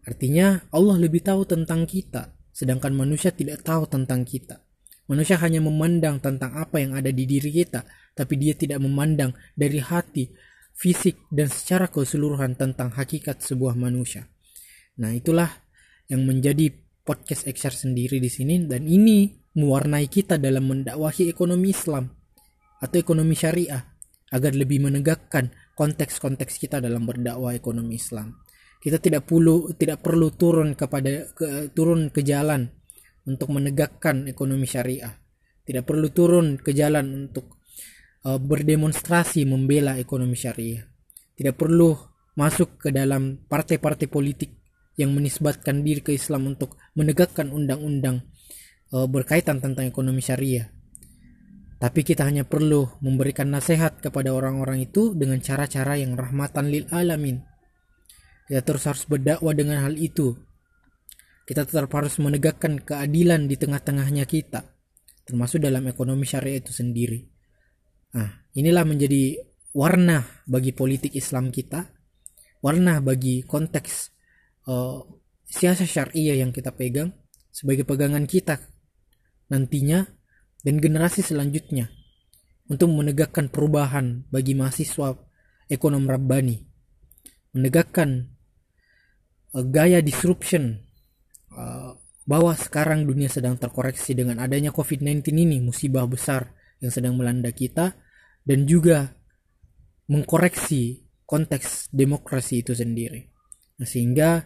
Artinya 0.07 0.63
Allah 0.71 0.97
lebih 1.03 1.21
tahu 1.21 1.43
tentang 1.45 1.85
kita, 1.85 2.35
sedangkan 2.55 2.95
manusia 2.95 3.35
tidak 3.35 3.67
tahu 3.67 3.87
tentang 3.91 4.23
kita. 4.23 4.68
Manusia 5.09 5.41
hanya 5.41 5.65
memandang 5.65 6.21
tentang 6.21 6.53
apa 6.53 6.85
yang 6.85 6.93
ada 6.93 7.09
di 7.09 7.25
diri 7.25 7.49
kita, 7.49 7.81
tapi 8.13 8.37
dia 8.37 8.53
tidak 8.53 8.85
memandang 8.85 9.33
dari 9.57 9.81
hati, 9.81 10.29
fisik, 10.77 11.25
dan 11.33 11.49
secara 11.49 11.89
keseluruhan 11.89 12.61
tentang 12.61 12.93
hakikat 12.93 13.41
sebuah 13.41 13.73
manusia. 13.73 14.29
Nah, 15.01 15.17
itulah 15.17 15.49
yang 16.13 16.29
menjadi 16.29 16.69
podcast 17.09 17.49
XR 17.49 17.89
sendiri 17.89 18.21
di 18.21 18.29
sini 18.29 18.69
dan 18.69 18.85
ini 18.85 19.33
mewarnai 19.57 20.13
kita 20.13 20.37
dalam 20.37 20.69
mendakwahi 20.69 21.33
ekonomi 21.33 21.73
Islam 21.73 22.05
atau 22.85 22.97
ekonomi 23.01 23.33
syariah 23.33 23.81
agar 24.29 24.53
lebih 24.53 24.85
menegakkan 24.85 25.49
konteks-konteks 25.73 26.61
kita 26.61 26.85
dalam 26.85 27.09
berdakwah 27.09 27.57
ekonomi 27.57 27.97
Islam. 27.97 28.37
Kita 28.79 29.01
tidak 29.01 29.25
perlu 29.25 29.73
tidak 29.75 30.05
perlu 30.05 30.31
turun 30.37 30.77
kepada 30.77 31.33
ke, 31.33 31.73
turun 31.73 32.13
ke 32.13 32.23
jalan 32.23 32.69
untuk 33.29 33.53
menegakkan 33.53 34.25
ekonomi 34.25 34.65
syariah. 34.65 35.13
Tidak 35.69 35.85
perlu 35.85 36.09
turun 36.09 36.57
ke 36.57 36.73
jalan 36.73 37.29
untuk 37.29 37.61
uh, 38.25 38.41
berdemonstrasi 38.41 39.45
membela 39.45 40.01
ekonomi 40.01 40.35
syariah. 40.35 40.89
Tidak 41.37 41.53
perlu 41.53 41.93
masuk 42.39 42.81
ke 42.81 42.89
dalam 42.89 43.45
partai-partai 43.45 44.09
politik 44.09 44.59
yang 44.99 45.15
menisbatkan 45.15 45.87
diri 45.87 46.03
ke 46.03 46.15
Islam 46.15 46.55
untuk 46.55 46.75
menegakkan 46.99 47.55
undang-undang 47.55 48.27
e, 48.91 48.97
berkaitan 49.07 49.63
tentang 49.63 49.87
ekonomi 49.87 50.19
syariah. 50.19 50.67
Tapi 51.79 52.03
kita 52.03 52.27
hanya 52.27 52.43
perlu 52.43 52.91
memberikan 52.99 53.55
nasihat 53.55 54.03
kepada 54.03 54.35
orang-orang 54.35 54.83
itu 54.83 55.15
dengan 55.15 55.39
cara-cara 55.39 55.95
yang 55.95 56.19
rahmatan 56.19 56.67
lil 56.67 56.91
alamin. 56.91 57.39
Kita 58.51 58.67
terus 58.67 58.91
harus 58.91 59.07
berdakwah 59.07 59.55
dengan 59.55 59.87
hal 59.87 59.95
itu. 59.95 60.35
Kita 61.49 61.65
tetap 61.65 61.89
harus 61.97 62.21
menegakkan 62.21 62.77
keadilan 62.77 63.49
di 63.49 63.57
tengah-tengahnya 63.57 64.29
kita, 64.29 64.69
termasuk 65.25 65.65
dalam 65.65 65.89
ekonomi 65.89 66.29
syariah 66.29 66.61
itu 66.61 66.77
sendiri. 66.77 67.25
Nah, 68.13 68.53
inilah 68.53 68.85
menjadi 68.85 69.41
warna 69.73 70.45
bagi 70.45 70.77
politik 70.77 71.17
Islam 71.17 71.49
kita, 71.49 71.89
warna 72.61 73.01
bagi 73.01 73.41
konteks 73.49 73.93
uh, 74.69 75.01
siasat 75.49 75.89
syariah 75.89 76.45
yang 76.45 76.53
kita 76.53 76.77
pegang 76.77 77.17
sebagai 77.49 77.89
pegangan 77.89 78.29
kita 78.29 78.61
nantinya 79.49 80.05
dan 80.61 80.77
generasi 80.77 81.25
selanjutnya 81.25 81.89
untuk 82.69 82.93
menegakkan 82.93 83.49
perubahan 83.49 84.29
bagi 84.29 84.53
mahasiswa 84.53 85.17
ekonom 85.73 86.05
Rabbani, 86.05 86.61
menegakkan 87.57 88.37
uh, 89.57 89.65
gaya 89.65 90.05
disruption 90.05 90.88
uh, 91.59 91.91
bahwa 92.29 92.53
sekarang 92.55 93.09
dunia 93.09 93.27
sedang 93.27 93.59
terkoreksi 93.59 94.15
dengan 94.15 94.39
adanya 94.39 94.71
COVID-19 94.71 95.35
ini 95.35 95.59
musibah 95.59 96.07
besar 96.07 96.55
yang 96.79 96.95
sedang 96.95 97.19
melanda 97.19 97.51
kita 97.51 97.99
dan 98.47 98.69
juga 98.69 99.19
mengkoreksi 100.07 101.09
konteks 101.27 101.91
demokrasi 101.91 102.63
itu 102.65 102.73
sendiri. 102.73 103.27
Nah, 103.81 103.89
sehingga 103.89 104.45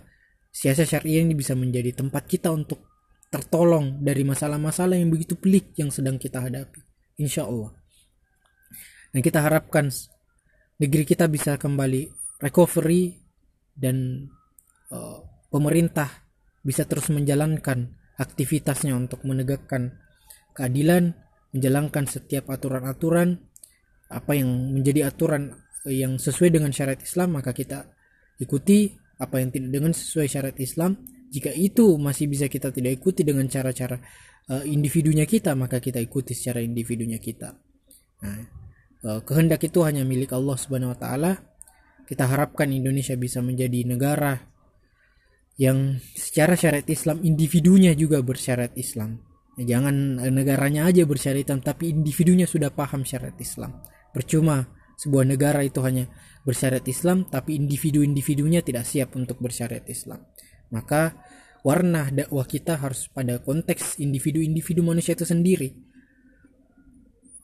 siasat 0.51 0.89
syariah 0.89 1.23
ini 1.23 1.37
bisa 1.37 1.55
menjadi 1.55 1.95
tempat 2.03 2.27
kita 2.27 2.51
untuk 2.51 2.83
tertolong 3.31 4.03
dari 4.03 4.27
masalah-masalah 4.27 4.99
yang 4.99 5.09
begitu 5.09 5.39
pelik 5.39 5.73
yang 5.79 5.89
sedang 5.89 6.19
kita 6.19 6.43
hadapi. 6.43 6.83
Insya 7.19 7.47
Allah. 7.47 7.73
Dan 9.13 9.21
kita 9.21 9.45
harapkan 9.45 9.89
negeri 10.81 11.05
kita 11.05 11.29
bisa 11.29 11.57
kembali 11.57 12.11
recovery 12.43 13.17
dan 13.73 14.29
uh, 14.91 15.19
pemerintah 15.49 16.32
bisa 16.63 16.87
terus 16.87 17.11
menjalankan 17.11 17.91
aktivitasnya 18.19 18.95
untuk 18.95 19.27
menegakkan 19.27 19.99
keadilan, 20.55 21.15
menjalankan 21.51 22.07
setiap 22.07 22.49
aturan-aturan 22.49 23.39
apa 24.13 24.33
yang 24.37 24.49
menjadi 24.73 25.11
aturan 25.11 25.57
yang 25.89 26.21
sesuai 26.21 26.55
dengan 26.55 26.71
syariat 26.71 27.01
Islam 27.01 27.41
maka 27.41 27.51
kita 27.51 27.91
ikuti 28.39 28.93
apa 29.19 29.43
yang 29.43 29.51
tidak 29.51 29.71
dengan 29.71 29.93
sesuai 29.95 30.27
syariat 30.31 30.59
Islam. 30.59 30.99
Jika 31.33 31.49
itu 31.57 31.97
masih 31.97 32.29
bisa 32.29 32.45
kita 32.47 32.69
tidak 32.69 33.01
ikuti 33.01 33.25
dengan 33.25 33.49
cara-cara 33.49 33.97
uh, 34.53 34.65
individunya 34.69 35.25
kita 35.25 35.57
maka 35.57 35.81
kita 35.81 35.97
ikuti 35.97 36.37
secara 36.37 36.61
individunya 36.61 37.17
kita. 37.17 37.57
Nah, 38.21 38.39
uh, 39.09 39.21
kehendak 39.25 39.65
itu 39.65 39.81
hanya 39.81 40.05
milik 40.05 40.37
Allah 40.37 40.57
Subhanahu 40.61 40.93
Wa 40.93 40.99
Taala. 41.01 41.33
Kita 42.05 42.29
harapkan 42.29 42.69
Indonesia 42.69 43.17
bisa 43.17 43.41
menjadi 43.41 43.89
negara 43.89 44.52
yang 45.61 46.01
secara 46.17 46.57
syariat 46.57 46.87
Islam 46.89 47.21
individunya 47.25 47.93
juga 47.93 48.25
bersyariat 48.25 48.73
Islam 48.79 49.21
jangan 49.61 50.17
negaranya 50.33 50.89
aja 50.89 51.05
bersyariat 51.05 51.45
Islam 51.45 51.61
tapi 51.61 51.93
individunya 51.93 52.49
sudah 52.49 52.73
paham 52.73 53.05
syariat 53.05 53.37
Islam 53.37 53.85
Percuma 54.13 54.69
sebuah 55.01 55.25
negara 55.25 55.65
itu 55.65 55.81
hanya 55.81 56.05
bersyariat 56.45 56.85
Islam 56.85 57.25
tapi 57.33 57.57
individu-individunya 57.57 58.61
tidak 58.61 58.85
siap 58.85 59.17
untuk 59.17 59.41
bersyariat 59.41 59.89
Islam. 59.89 60.21
Maka 60.69 61.17
warna 61.65 62.13
dakwah 62.13 62.45
kita 62.45 62.77
harus 62.77 63.09
pada 63.09 63.41
konteks 63.41 63.97
individu-individu 63.99 64.85
manusia 64.85 65.17
itu 65.17 65.25
sendiri. 65.25 65.73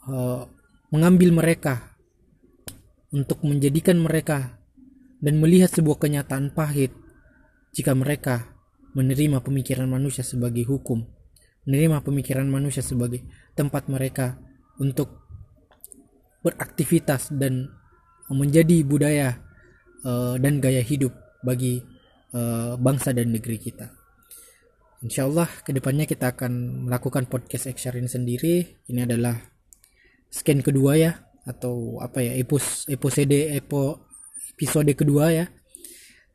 Uh, 0.09 0.45
mengambil 0.93 1.33
mereka 1.33 1.97
untuk 3.13 3.41
menjadikan 3.45 3.97
mereka 3.97 4.61
dan 5.25 5.41
melihat 5.41 5.73
sebuah 5.73 6.05
kenyataan 6.05 6.53
pahit 6.53 6.93
jika 7.73 7.93
mereka 7.93 8.59
menerima 8.97 9.45
pemikiran 9.45 9.87
manusia 9.87 10.25
sebagai 10.25 10.65
hukum, 10.67 11.05
menerima 11.69 12.01
pemikiran 12.01 12.49
manusia 12.49 12.81
sebagai 12.81 13.25
tempat 13.53 13.87
mereka 13.93 14.41
untuk 14.81 15.29
beraktivitas 16.41 17.35
dan 17.35 17.69
menjadi 18.33 18.85
budaya 18.85 19.41
uh, 20.05 20.37
dan 20.41 20.61
gaya 20.61 20.81
hidup 20.81 21.13
bagi 21.45 21.81
uh, 22.33 22.77
bangsa 22.81 23.13
dan 23.13 23.33
negeri 23.33 23.59
kita. 23.61 23.93
Insya 24.99 25.31
Allah 25.31 25.47
ke 25.63 25.71
depannya 25.71 26.11
kita 26.11 26.35
akan 26.35 26.85
melakukan 26.91 27.31
podcast 27.31 27.71
Ekshar 27.71 27.95
ini 27.95 28.11
sendiri. 28.11 28.83
Ini 28.91 29.07
adalah 29.07 29.39
scan 30.27 30.59
kedua 30.59 30.99
ya 30.99 31.13
atau 31.47 31.97
apa 32.03 32.21
ya 32.21 32.37
episode 32.37 33.33
episode 34.53 34.93
kedua 34.93 35.33
ya 35.33 35.47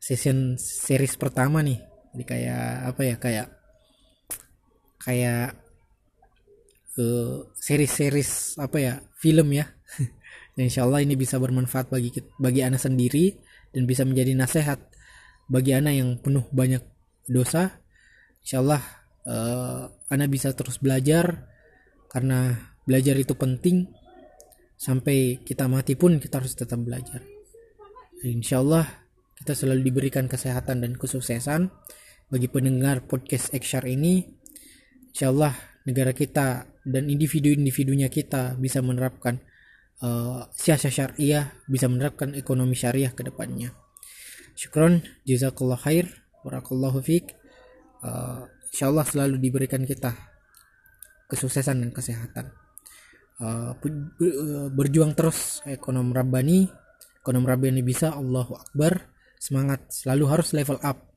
season 0.04 0.60
series 0.60 1.16
pertama 1.16 1.64
nih. 1.64 1.80
Jadi 2.12 2.24
kayak 2.28 2.68
apa 2.92 3.02
ya 3.08 3.16
kayak 3.16 3.46
kayak 5.00 5.48
uh, 7.00 7.48
series-series 7.56 8.60
apa 8.60 8.76
ya 8.76 8.94
film 9.16 9.48
ya 9.52 9.66
dan 10.54 10.62
insya 10.68 10.84
Allah 10.84 11.00
ini 11.00 11.16
bisa 11.16 11.40
bermanfaat 11.40 11.88
bagi 11.88 12.12
bagi 12.36 12.60
anak 12.60 12.84
sendiri 12.84 13.32
dan 13.72 13.88
bisa 13.88 14.04
menjadi 14.04 14.36
nasihat 14.36 14.78
bagi 15.48 15.72
anak 15.72 15.94
yang 15.96 16.10
penuh 16.20 16.44
banyak 16.52 16.84
dosa. 17.24 17.80
Insya 18.44 18.60
Allah 18.60 18.82
uh, 19.24 19.88
anak 20.12 20.28
bisa 20.28 20.52
terus 20.52 20.76
belajar 20.76 21.48
karena 22.12 22.52
belajar 22.84 23.16
itu 23.16 23.32
penting 23.32 23.88
sampai 24.76 25.40
kita 25.40 25.64
mati 25.64 25.96
pun 25.96 26.20
kita 26.20 26.44
harus 26.44 26.52
tetap 26.52 26.76
belajar. 26.84 27.24
insya 28.24 28.64
Allah 28.64 29.03
kita 29.44 29.52
selalu 29.52 29.92
diberikan 29.92 30.24
kesehatan 30.24 30.80
dan 30.80 30.96
kesuksesan 30.96 31.68
bagi 32.32 32.48
pendengar 32.48 33.04
podcast 33.04 33.52
Ekshar 33.52 33.84
ini. 33.84 34.24
Insya 35.12 35.28
Allah 35.28 35.52
negara 35.84 36.16
kita 36.16 36.64
dan 36.80 37.12
individu-individunya 37.12 38.08
kita 38.08 38.56
bisa 38.56 38.80
menerapkan 38.80 39.44
uh, 40.00 40.48
siasat 40.48 40.88
syariah 40.88 41.52
bisa 41.68 41.92
menerapkan 41.92 42.32
ekonomi 42.32 42.72
syariah 42.72 43.12
ke 43.12 43.20
depannya. 43.20 43.76
Syukron, 44.56 45.04
jazakallah 45.28 45.76
khair, 45.76 46.08
barakallahu 46.40 47.04
fiq. 47.04 47.36
Uh, 48.00 48.48
insyaallah 48.72 49.04
selalu 49.04 49.36
diberikan 49.44 49.84
kita 49.84 50.16
kesuksesan 51.28 51.84
dan 51.84 51.92
kesehatan. 51.92 52.48
Uh, 53.44 53.76
berjuang 54.72 55.12
terus 55.12 55.60
ekonom 55.68 56.16
Rabbani, 56.16 56.64
ekonom 57.20 57.44
Rabbani 57.44 57.84
bisa 57.84 58.16
Allahu 58.16 58.56
Akbar, 58.56 59.13
semangat 59.44 59.92
selalu 59.92 60.24
harus 60.32 60.56
level 60.56 60.80
up 60.80 61.12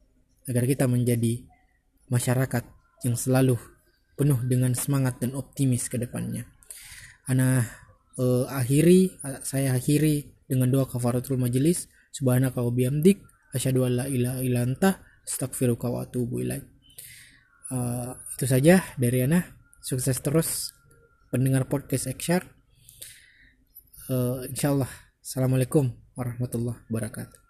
agar 0.51 0.63
kita 0.67 0.84
menjadi 0.84 1.47
masyarakat 2.11 2.67
yang 3.07 3.15
selalu 3.15 3.55
penuh 4.19 4.43
dengan 4.43 4.75
semangat 4.75 5.23
dan 5.23 5.32
optimis 5.32 5.88
ke 5.88 5.95
depannya. 5.95 6.43
Ana 7.32 7.63
uh, 8.19 8.43
akhiri 8.51 9.15
saya 9.47 9.80
akhiri 9.80 10.43
dengan 10.43 10.67
doa 10.67 10.84
kafaratul 10.88 11.39
majelis 11.39 11.88
subhanaka 12.11 12.59
wa 12.59 12.71
bihamdik 12.71 13.23
asyhadu 13.55 13.88
an 13.88 14.03
la 14.03 14.05
ilaha 14.11 14.39
illa 14.43 14.59
anta 14.63 14.99
astaghfiruka 15.23 15.88
wa 15.88 16.03
atubu 16.03 16.43
ilaik. 16.43 16.67
Uh, 17.71 18.11
itu 18.36 18.47
saja 18.47 18.84
dari 18.99 19.23
Ana. 19.23 19.43
Sukses 19.84 20.19
terus 20.19 20.75
pendengar 21.32 21.67
podcast 21.67 22.11
Ekshar. 22.11 22.43
Uh, 24.11 24.43
insyaallah. 24.51 24.91
Assalamualaikum 25.23 25.91
warahmatullahi 26.15 26.80
wabarakatuh 26.88 27.46